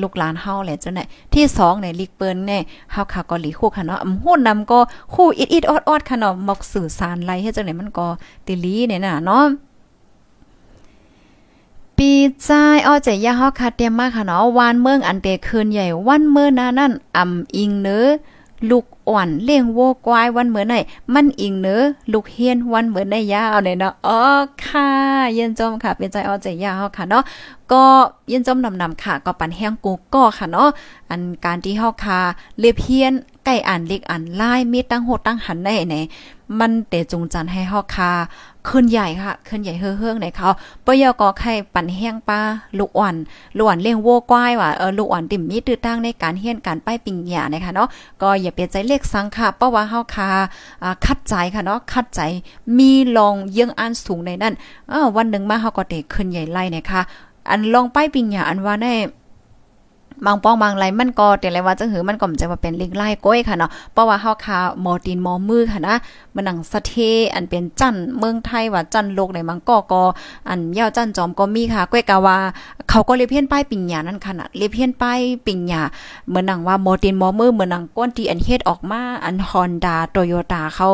[0.01, 4.79] ลูกหลานเฮาแหละจังได๋ที่2เนี่ยลิกเปิ้นเนี่ยเฮาค่ะก็หลีคู่ค่ะเนาะอำฮู้นำก็
[5.13, 8.07] คู่อิดๆออดๆค่ะเนาะมักสื่อสารไรเฮ็ดจังได๋มันก็
[8.45, 9.45] ติลีเนี่ยน่ะเนาะ
[11.97, 12.11] ปี
[12.43, 12.49] ใจ
[12.85, 18.07] อ้อใจยาเฮาค่ะเตรียมมาค่ะเนาะวานเมืองอันเตคืนใหญ่วันเมื่อนานั่นอำอิงเนอ
[18.69, 20.75] ลูกอ่อนเลี้ยงโวกวายวันเหมือนไหน
[21.13, 24.19] มันอิงเนอลูกเฮียนวันเหมือนในยาเอาเนี่ยเนาะอ๋อ
[24.65, 24.89] ค่ะ
[25.33, 27.23] เย็นจมค่ะ เป็นใจเอาใจยาวค่ะเนาะ
[27.71, 27.83] ก็
[28.29, 30.69] เย็นจมนำนำค่ะ ก็ปันแห้งกูก็ค่ะเนาะ
[31.09, 32.19] อันการที่เฮาคา
[32.59, 33.13] เลียเพียน
[33.45, 35.95] ใกล้อ่านเล็กอ่านลายมีตั้งโหดตั้งหันได้ไหน
[36.59, 38.11] มันเตจงจันให้เฮาคา
[38.69, 40.49] ขึ้นใหญ่ค่ะขึ้นใหญ่เฮืองๆในเขา
[40.85, 42.39] ปยก็ไข่ปั่นแห้งปลา
[42.77, 43.15] ลูกอ่อน
[43.57, 47.89] ลูกอ่อนเลี้ยงวัวกวายว่าเออลูกอ่อนติ่มมีตื้อตั้งในการเฮียนการป้ายปิงหยานะคะเนาะ
[48.21, 50.29] ก็อย่าเปลี่ยนใจเลขสังค่ะเพราะว่าเฮาคา
[51.05, 52.21] คัดใจค่ะเนาะคัดใจ
[52.77, 54.53] มีลองเยื่องอันสูงในนั้น
[54.89, 57.01] เออวันหนึ่งมาเฮาก็เตขึ้นใหญ่ไล่นะคะ
[57.49, 58.93] อันลองป้ายปิงหยาอันว่าได้
[60.25, 65.95] บางป้องบางไรมันก็แต่ไรว่าจังหือมันก็มจะมาเป็นลิงไล่ก้อยค่ะเนาะเพราะว่าเฮาคาหมอตีนหมอมือค่ะนะ
[66.35, 66.93] มันหนังสะเท
[67.33, 70.03] อันเป็นจันเมืองไทยว่าจันโลกในมังก็ก็
[70.49, 72.37] อันเยาจันจอมก็มีค่ะก้อยกะว่า
[72.89, 75.81] เขาก็เลยเพี้ยนป้ายปิงหยานั่นค่ะนะเลยเพี้ยนป้ายปิงหยา
[76.27, 80.87] เหมือนหนังว่าหมอตีนหมอมือเหมือนหนังก้นที่อันเฮ็ดออกมาอัน Honda Toyota เขา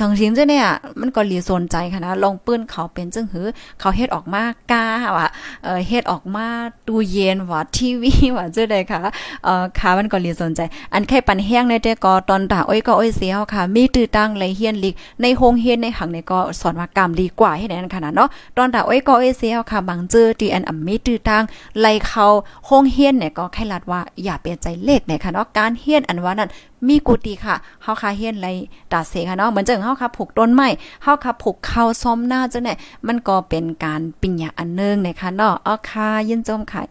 [0.00, 0.66] สังสิงจ้เนี่ย
[1.00, 3.46] มันก็ลีสนใจค่ะนะลองปื้นเขาเป็นจังหือ
[3.80, 4.42] เขาเฮ็ดออกมา
[4.72, 4.84] กา
[5.16, 5.28] ว่า
[5.64, 6.46] เออเฮ็ดออกมา
[6.86, 9.00] ตู้เย็นว่าทีวีว่าจังได๋ค่ะ
[9.44, 10.60] เอ่อขามันก็เรียนสนใจ
[10.92, 21.42] อันแค่ปันแห้งในแต่ก็ตอนตาอ้อยก็อ้อยเสียค่ะ มีตื้อตั้งเลเฮียนลิกในโฮงเฮียนในหังในก็สอนว่ากรรมดีกว่าให้นั้นขนาดเนาะตอนตาอ้อยก็อ้อยเสียค่ะบางเจอที่อันอำมีตื้อตั้ง
[21.80, 22.26] ไล่เขา
[22.66, 26.50] โฮงเฮียนเนี่ยก็แค่ลัดว่าอย่าเปลี่ยนใจเลขในค่ะเนาะการเฮียนอันว่านั้น
[26.88, 28.48] มีกุฏิค่ะเฮาคาเฮียนไร
[28.92, 30.68] ตาเสค่ะเนาะเหมือนจังเฮาคาผูกต้นไม้
[31.02, 32.74] เฮาคาผูกเข้าซ้อมหน้าจังได๋
[33.06, 36.82] มันก็เป็นการปิญญาอันนึงนะคะเนาะเอค่ะยินจมค่ะ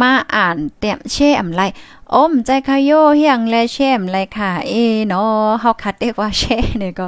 [0.00, 1.62] มาอ่านเต็มเช่อำไร
[2.14, 4.74] อมใจคาโยเฮียงและเช่มไรค่ะ เอ
[5.08, 7.06] เนาะเฮาคัดเรียกว่าเช่เนี่ยก็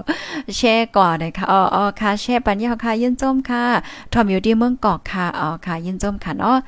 [0.56, 3.64] เช่ก่อนนะคะอ๋อค่ะเช่ปัญญาค่ะยินจมค่ะ
[4.12, 6.58] ทอมอยู่ที่เมืองกอกค่ะอ๋อค่ะยินจมค่ะเนาะ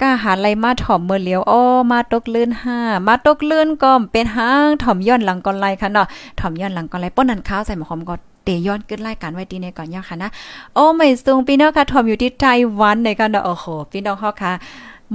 [0.00, 6.06] กาหาไรมาถ่อมเมื่อเลี้ยวอ้อมาตกลื่นห้ามาตกลื่นก็เป็นห้างถ่อมย้อนหลังก่อนไรค่ะเนาะ
[6.40, 10.30] ถ่อมย้อนหลังก่อนไรป้นนันข้าวใส่หมอหอมก็เตย้อนขึ้นรายการไว้ดีในก่อนย่อค่ะนะ
[10.74, 14.52] โอ้ไม่สูงพี่น้องค่ะถ่อมอยู่ที่ไต้หวันในกันเนาะโอ้โหพี่น้องเฮาค่ะ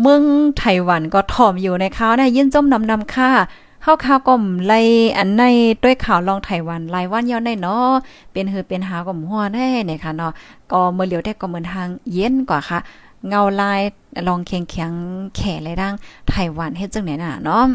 [0.02, 0.24] เมือง
[0.58, 3.30] ไต้หวันก็ถ่อมอยู่ในข่าวนะยินจมนำนำค่ะ
[3.84, 4.74] เฮาข่าวก็มไล
[5.18, 5.44] อันใน
[5.84, 7.92] ด้วยข่าวลองไต้หวันรายวันย้อนได้เนาะ
[8.32, 10.32] เป็นหือเป็นหาก็หัวแน่เนี่ยค่ะเนาะ
[10.72, 12.80] ก็เมื่อเหลียวได้ก็เหมือนทางเย็นกว่าค่ะ
[13.28, 13.82] เงาลาย
[14.28, 14.92] ลองเคียงเคียง
[15.36, 15.94] แข่เลยดัง
[16.28, 17.66] ไต้หวันเฮ็ดจังไหนน่ะเนาะ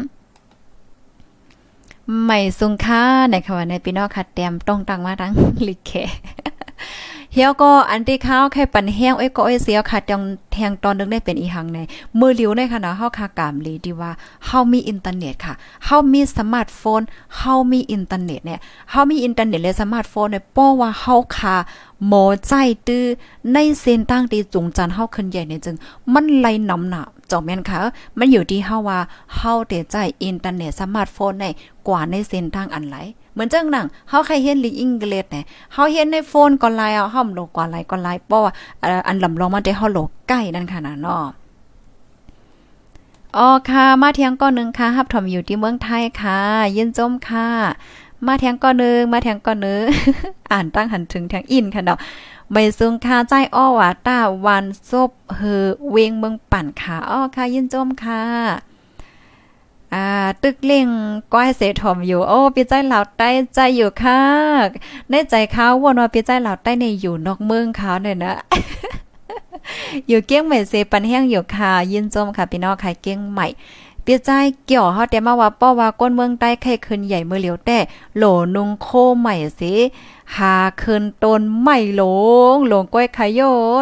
[2.25, 5.31] ไม่สุงค่าในค่ะว่าในพี่น้องค่ะแต้มต้องตังมาดัง
[5.67, 5.91] ลิแข
[7.33, 11.79] เฮียก็อันที่ข้าวแค่ปันแห้งเอ้ก็เอ้เสียวค่ะจังแทงตอนนึงได้เป็นอีหังใน
[12.19, 14.11] มือเลียวในค่ะนะเฮาคากามลีดีว่า
[14.45, 15.53] เฮามีอินเทอร์เน็ตค่ะ
[15.85, 17.01] เฮามีสมาร์ทโฟน
[17.37, 18.59] เฮามีอินเทอร์เน็ตเนี่ย
[18.91, 21.55] เฮามีอินเทอร์เน็ตและสมาร์ทโฟนเนี่ยป้อว่าเฮาคา
[22.07, 22.53] หมอใจ
[22.87, 23.05] ตื้อ
[23.53, 25.75] ในเส้นตั้งที่จุงจันเฮาขึ้นใหญ่เนี่ยจึง
[26.13, 27.77] มันไหลนำหนักจอมแม่นค่ะ
[28.17, 28.99] มันอยู่ที่เฮาว่า
[29.35, 31.45] เฮาเตใจอินเทอร์เน็ตสมาร์ทโฟนใน
[31.87, 32.97] กว่าในเส้นทางอันไหล
[33.39, 38.51] มือนจังหนังเฮาใครเห็นลิอังกฤษเนี่ยเฮาเห็นในโฟนก็ไลน์เอาห้อมโลกว่าไลน์ก็ไลน์เพราะว่า
[39.07, 41.25] อันลำลองมันได้เฮาโลกใกล้นั่นค่ะนะเนาะ
[43.37, 46.39] อ๋อค่ะ มาเที่ยงก้อนหนึ่งค่ะฮับถมอยู่ที่เมืองไทยค่ะ
[46.75, 47.47] ยินจมค่ะ
[48.25, 49.83] มาเที่ยงก้อนหนึ่งมาเที่ยงก้อนนึง
[50.51, 51.99] อ่านตั้งหันถึงทางอินค่ะเนาะ
[52.51, 58.23] ใบซึงค่ะใจอ้อว่าตาวันซบเฮอเวงเมืองปั่นค่ะอ้อค่ะ ยินจมค่ะ
[59.93, 60.07] อ่า
[60.43, 60.87] ตึกเล่ง
[61.33, 64.21] ก้อยเสถมอยู่ โอ้ปีใจเหล่าใต้ใจอยู่ค่ะ
[65.09, 68.33] ในใจเขาวนว่าปีใจเหล่าใต้ในอยู่นอกเมืองเขาเนี่ยนะ
[70.07, 73.47] อยู่เกี้ยงใหม่เซปันแห้งอยู่ค่ะยินจมค่ะพี่น้องค่ะเกี้ยงใหม่
[74.03, 74.29] เปียใจ
[74.65, 77.77] เกี่ยวเฮาแต่มาว่าป้อว่าก้นเมืองใต้ไข่ขึ้นใหญ่เมื่อเหลียวแต่
[78.17, 78.23] โหล
[78.55, 78.87] นุงโค
[79.19, 79.73] ใหม่สิ
[80.35, 82.03] หาขึ้นต้นใหม่หล
[82.53, 83.41] งหลงก้อยไข่โย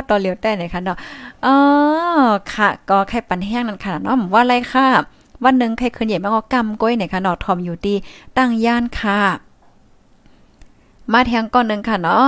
[0.10, 0.97] ตอนเหลียวแต่ไหนคะเนาะ
[1.45, 1.55] อ๋อ
[2.53, 4.88] ค่ะ ก็ไข่ปันแห้งนั่นค่ะเนาะว่าอะไรค่ะ
[5.44, 7.96] วันหนึ่งไข่ขึ้นใหญ่มากก็กำก้อยไหนคะนาะทอมอยู่ดี
[8.38, 9.20] ตั้งย่านค่ะ
[11.12, 12.26] มาแทงก่อนหนึ่งค่ะเนาะ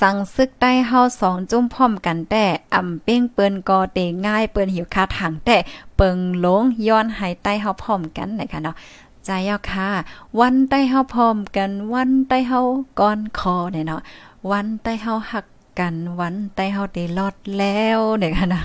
[0.00, 2.44] สั่งซึกได้เฮาสองจุ้มพร้อมกันแต่
[2.74, 5.56] อ่ำเป้งเปิ้นกอเตง่ายเปิ้นหิวคาถังแต่
[5.96, 8.76] เปิงหลงย้อนหายใต้เฮาพร้อมกันนะคะเนาะ
[9.24, 9.88] ใจยาค่ะ
[10.40, 12.60] วันใต้เฮาพร้อมกัน วันใต้เฮา
[13.00, 14.00] ก่อนคอเนี่ยเนาะ
[14.50, 15.46] วันใต้เฮาหัก
[15.78, 18.62] กันวันใต้เฮาได้รอดแล้วเนี่ยค่ะนะ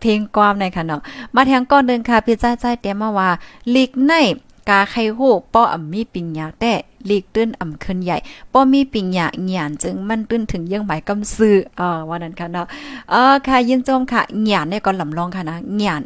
[0.00, 1.02] เพลงความในค่ะเนาะ
[1.34, 3.30] มาแทงก่อนเดินค่ะพี่จ้าใจเตรียมมาว่า
[3.74, 4.12] ลิกใน
[4.68, 6.72] กาไข่ฮู้ป้ออ่ำมีปิงยาแต่
[7.08, 8.16] ลีกตื้นอ่ำขึ้นใหญ่
[8.52, 12.66] ป้อมีปิงยาหยานจึงมันตื้นถึงเยังหมายกำซื้ออ่าว่านั้นค่ะเนาะ
[13.10, 16.02] เออค่ะยินจมค่ะหยานเนี่ยก็ลำลองค่ะนะหยาน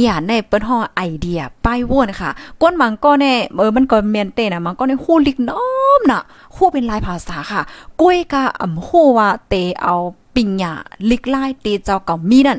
[0.00, 2.30] หยานในเปิ้นห้อไอเดียป้ายว่นค่ะ
[2.62, 5.62] ก้นมังก็แน่เออมันก็เมียนเต้นะมันก็ในฮู้ลิกน้อ
[5.98, 6.20] มน่ะ
[6.54, 7.62] ฮู้เป็นลายภาษาค่ะ
[8.00, 9.94] กล้วยกาอ่ำฮู้ว่าเตเอา
[10.34, 10.72] ปิงยา
[11.10, 12.58] ลิกลายเตเจ้าเก่ามีนั่น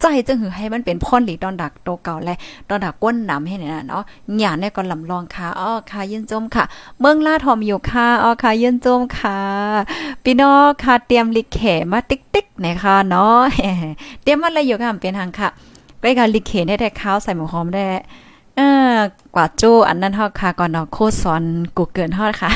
[0.00, 2.34] ใจจึงหือให้มันเป็นพ่นหลีดอนดักโตเก่าและ
[2.68, 4.02] ดอนดักก้นน้ำให้เนี่ยนะเนาะ
[4.38, 6.64] หยาเนี่ยก็ลำลองค่ะอ้อค่ะยินจมค่ะ
[7.00, 9.38] เมืองลาทอมอยู่ค่ะอ้อค่ะยินจมค่ะ
[10.24, 11.60] พี่น้องค่ะเตรียมลิกเข
[11.92, 13.40] มาติ๊กติ๊กนะคะเนาะ
[14.22, 15.48] เตรียมอะไรอยู่ค่ะเป็นทางค่ะ
[16.00, 17.84] ใกล้กับลิกเขได้แต่ข้าวใส่หมูหอมได้
[18.56, 18.60] เอ
[18.94, 18.96] อ
[19.34, 21.42] กว่าจูอันนั้นเฮาค่ะก่อนเนาะโคสอน
[21.76, 22.50] กูเกินฮอดค่ะ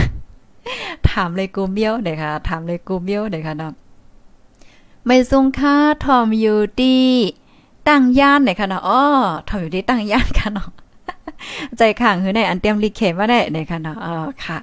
[1.10, 3.72] ถามเลยกูเมียวเด้ค่ะ ถามเลยกูเมียวเด้ค่ะเนาะ
[5.10, 6.98] ไม่ทรงค่าทอมอยู่ดี
[7.88, 9.02] ตั้งย่านไหนคะเนาะอ๋อ
[9.48, 10.68] ทอมอยู่ดีตั้งย่านค่ะเนาะ
[11.76, 14.58] ใจข้างคือในอันเตรียมรีเคมาได้ไหนคะเนาะอ๋อค่ะ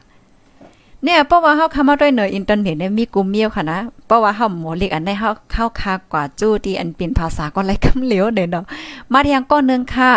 [1.04, 8.66] เนี่ยเพราะว่าเฮาเข้ามาด้วยเนออินเทอร์เน็ตเนี่ยมีกลุ่มเมียวค่ะนะเพราะว่าเฮาหมอเล็กอันได้เฮาเข้าคากว่าจู้ที่อันเป็นภาษาก็ไรคำเหลียวเด้เนาะ
[9.12, 10.12] มาเทียงก้อนนึงค่ะ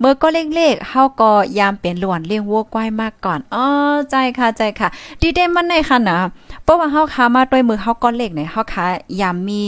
[0.00, 3.64] เมื่อก็เล็กๆเฮาก็ยามเป็นหลวนเลี้ยงวัวก้อยมากก่อนอ๋อ
[4.10, 4.88] ใจค่ะใจค่ะ
[5.20, 6.18] ดีเด้มันในค่ะนะ
[6.64, 8.84] เพราะว่าเฮาค้ามาด้วยมือเฮาก้อนเล็กเนี่ยเฮาค้า
[9.20, 9.60] ยามมี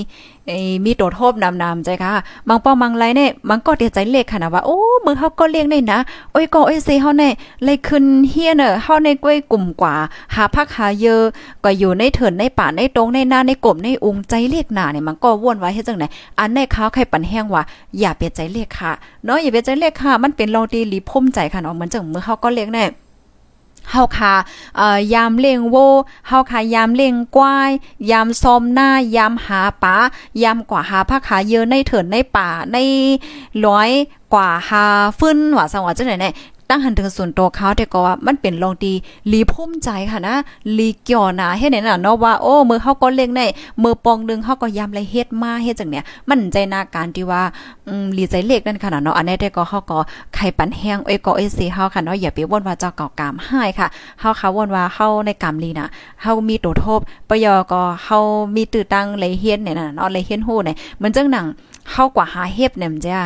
[0.85, 1.33] มีโดดโทบ
[1.63, 2.13] นำๆใจค่ะ
[2.49, 5.99] บางป้อมังไรเนี่ยมันก็เดียใจเล็กค่ะนะว่าโอ้มือเฮาก็เลี้ยงได้นะ
[6.33, 7.33] โอ้ยก็โอ้ยเซเฮาเนี่ย
[7.65, 9.95] เลยขึ้นเฮียเนอะเฮาในกล้วยกลุ่มกว่า
[10.35, 11.23] หาพักหาเยอะ
[11.65, 16.05] ก็อยู่ในเถินในป่าในตรงในนาในกลมในองค์ใจเล็กหนาเนี่ยมันก็ว่นไว้เฮ็ดจังไหน
[16.39, 17.63] อันในเขาวไข่ปันแห้งว่า
[17.99, 18.93] อย่าเปลี่ยนใจเล็กค่ะ
[19.25, 22.85] เนาะอย่าเปลี่ยนใจเล็กค่ะ มันเป็นโลดีลีพุ่มใจค่ะเนาะเหมือนจังมือเฮาก็เลี้ยงแน่
[23.91, 24.35] เฮาคา
[24.77, 25.77] เอ่อยามเล่งโว
[26.29, 27.71] เฮาคายามเล่งกวาย
[28.11, 29.97] ยามซอมหน้ายามหาปา
[30.43, 32.77] ยามกว่าหาผักขาเยอะในเถินในป่าใน
[33.67, 33.91] ร้อย
[34.35, 34.85] กว่าหา
[35.19, 36.35] ฟื้นว่าสังว่าจังไหนเนี่ย
[36.69, 38.93] ตั้งหันถึงส่วนตัวเขาแต่ก็ว่ามันเป็นลองดี
[39.33, 40.37] ลีพุ่มใจค่ะนะ
[40.79, 43.47] ลีเกี่ยวนะเฮ็ดไหนน่ะเนาะว่าโอ้มือเขาก็เล่งได้
[43.83, 47.43] มือปองนึงเขาก็ยำไรเฮ็ดมาเฮ็ดจังเนี่ยมันใจนาการที่ว่า
[47.87, 49.99] อืมลีใจเล็กนั่นค่ะเนาะอันนี้แต่ก็เขาก็
[50.35, 53.87] ไข่ปันแห้งเอ้ก็เอ้สิเฮาค่ะเนาะอย่าไปว่นว่าเจ้าเก่ากามให้ค่ะ
[54.21, 55.89] เฮาค่ะว่นว่าเฮาในกามลีน่ะ
[56.23, 58.19] เฮามีตัวทบปยอก็เฮา
[58.55, 61.47] มีตื้อตั้งเลยเฮียนเนี่ยน่ะเนาะเลยเฮียนฮู้เนี่ยเหมือนจังหนัง
[61.91, 63.17] เฮากว่าหาเฮ็บเนี่ยมันจะ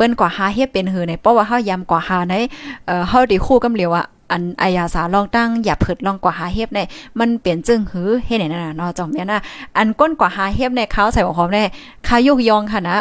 [0.00, 2.34] ปิ้นกว่าหาเฮ็ดเป็นหือในเพราะว่าเฮายำกว่าหาใน
[2.86, 6.80] เอ่อเฮาได้คู่กำเหลียวอะอันอายาสาลองตั้งอย่าเผิดลองกว่าหาเฮ็บใน
[7.18, 9.40] มันเปลี่ยนจึงหือเฮ็ดไหนนั่นน่ะเนาะจอมแม่น่ะ
[9.76, 11.58] อันก้นกว่าหาเฮ็บในเขาใส่หัวหอมใน
[12.08, 12.96] ขายุกยองค่ะนะ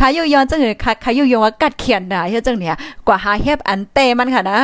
[0.00, 4.58] ขายุกยองจังหือขายุกยองว่ากัดเขียนน่ะเฮ็ดจังเนี่ยกว่าหาเฮ็บอันเตมันค่ะนะ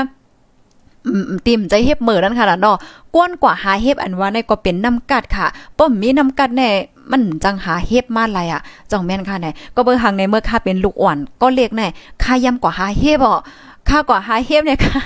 [1.46, 2.76] ติ่มใจเฮ็บเหมือนั่นค่ะเนาะ
[3.14, 5.46] ก้นกว่าหาเฮ็บอันว่าในก็เป็นน้ำกัดค่ะ
[5.78, 6.70] ป้อมมีน้ำกัดแน่
[7.10, 11.88] มันจังหาเฮ็บมาไรอะจ่องแม่นค่ะไหนก็เบิ่งหังในเมื่อค่าเป็นลูกอ่อนก็เรียกหน่
[12.22, 13.40] ค่าย่ำกว่าหาเฮ็บอะ
[13.88, 15.02] ค่ากว่าหาเฮ็บเนี่ยค่ะ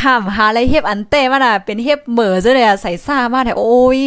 [0.00, 4.00] ข้ามหาอะไรเฮ็บอันเต้มาน่ะ เป็นเฮ็บเหม่อซะเลยอะใส่ซ่ามากแต่โอ้ย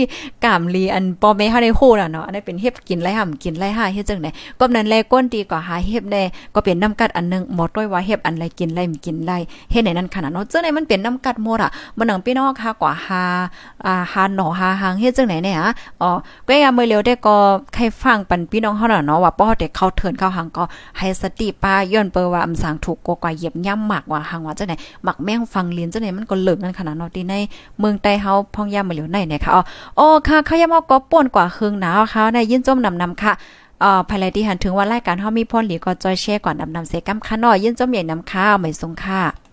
[0.45, 6.23] กามลีอันปอเมฮาได้โคน่ะเนาะอันนี้เป็นเฮ็บกินไรห่ำกินไรห่าเฮ็ดจังได๋ก็นั้นแลก้นดีกว่าหาเฮ็บแน่
[6.55, 9.31] ก็เป็นน้ำกัดอันนึงหมดด้วยว่าเฮ็บอันไรกินไรมกินไร
[9.71, 13.23] เฮ็ดในนั้นขนาดเนาะจังได๋มันเป็นน้ำกัดหมดอะมันหนังพี่น้องค่ะกว่าหา
[13.85, 16.09] อ่าหาหนอหาหางเฮ็ดจังได๋เนี่ยฮะอ๋อ
[16.47, 17.37] ก็ยามมื้อเร็วได้ก็
[17.73, 20.63] ใครฟังปันพี่น้องเฮาน่ะเนาะว่าป้อแต่เข้าเถินเข้าหางก็
[20.97, 24.73] ให้สติป้าย้อนเปว่าอำสางถูกกว่าเหยียบย่ำหมักว่าหางว่าจังไหน
[25.03, 27.33] หมักแม่งฟังเลียนจังไหนมันก็เลิกนั่นขนาดเนาะที่ใน
[27.79, 29.51] เมืองใต้เฮาพ่องยามมาเหลียวในเนี่ยค่ะ
[29.99, 33.33] อ๋อค่ะขยามก็ป่นกว่าครึ่งหนาวค่ะในยินจมนำนำค่ะ
[33.81, 39.48] เอ่อภายในที่หันถึงว่ารายการเฮามีพรหลีก็จอยแชร์ก่อนนำนำเสกำค่ะน้อยยินจมใหญ่นำข้าวไม่สงค่ะ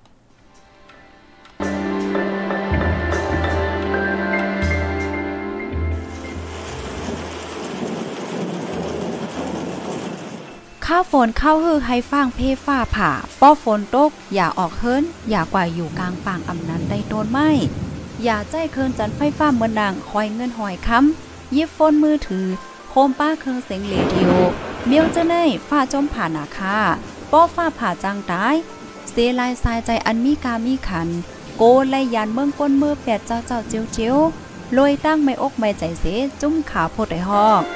[10.91, 13.11] ข้าวฝนเข้าฮือให้ฟางเพฟ้าผ่า
[13.41, 17.39] ป้อฝนตก อย่าออกเฮิรนอย่ากว่าอยู่กลางป่างอำนั้นได้โดนไหม
[18.25, 22.47] อย่าใจเคินจันไฟฟ้าเมือนนางหอยเงินหอยค้ำยิบฟนมือถือ
[22.91, 24.33] โคมป้าเครื่องเสียงเรดิโอ
[24.87, 26.77] เมียวจะเน่ฟ้าจมผ่านาคา
[27.33, 28.55] ป้อฟ้าผ่าจางตาย
[29.11, 31.09] เสียลายสายใจอันมีกามีขัน
[31.57, 34.17] โกแลยานเมืองก้นมือแปดเจ้าเจ้าเจียวเจียว
[34.77, 36.05] ลอยตั้งไม่อกไม่ใจเส
[36.41, 37.76] จุ้มขาโพดไอฮอก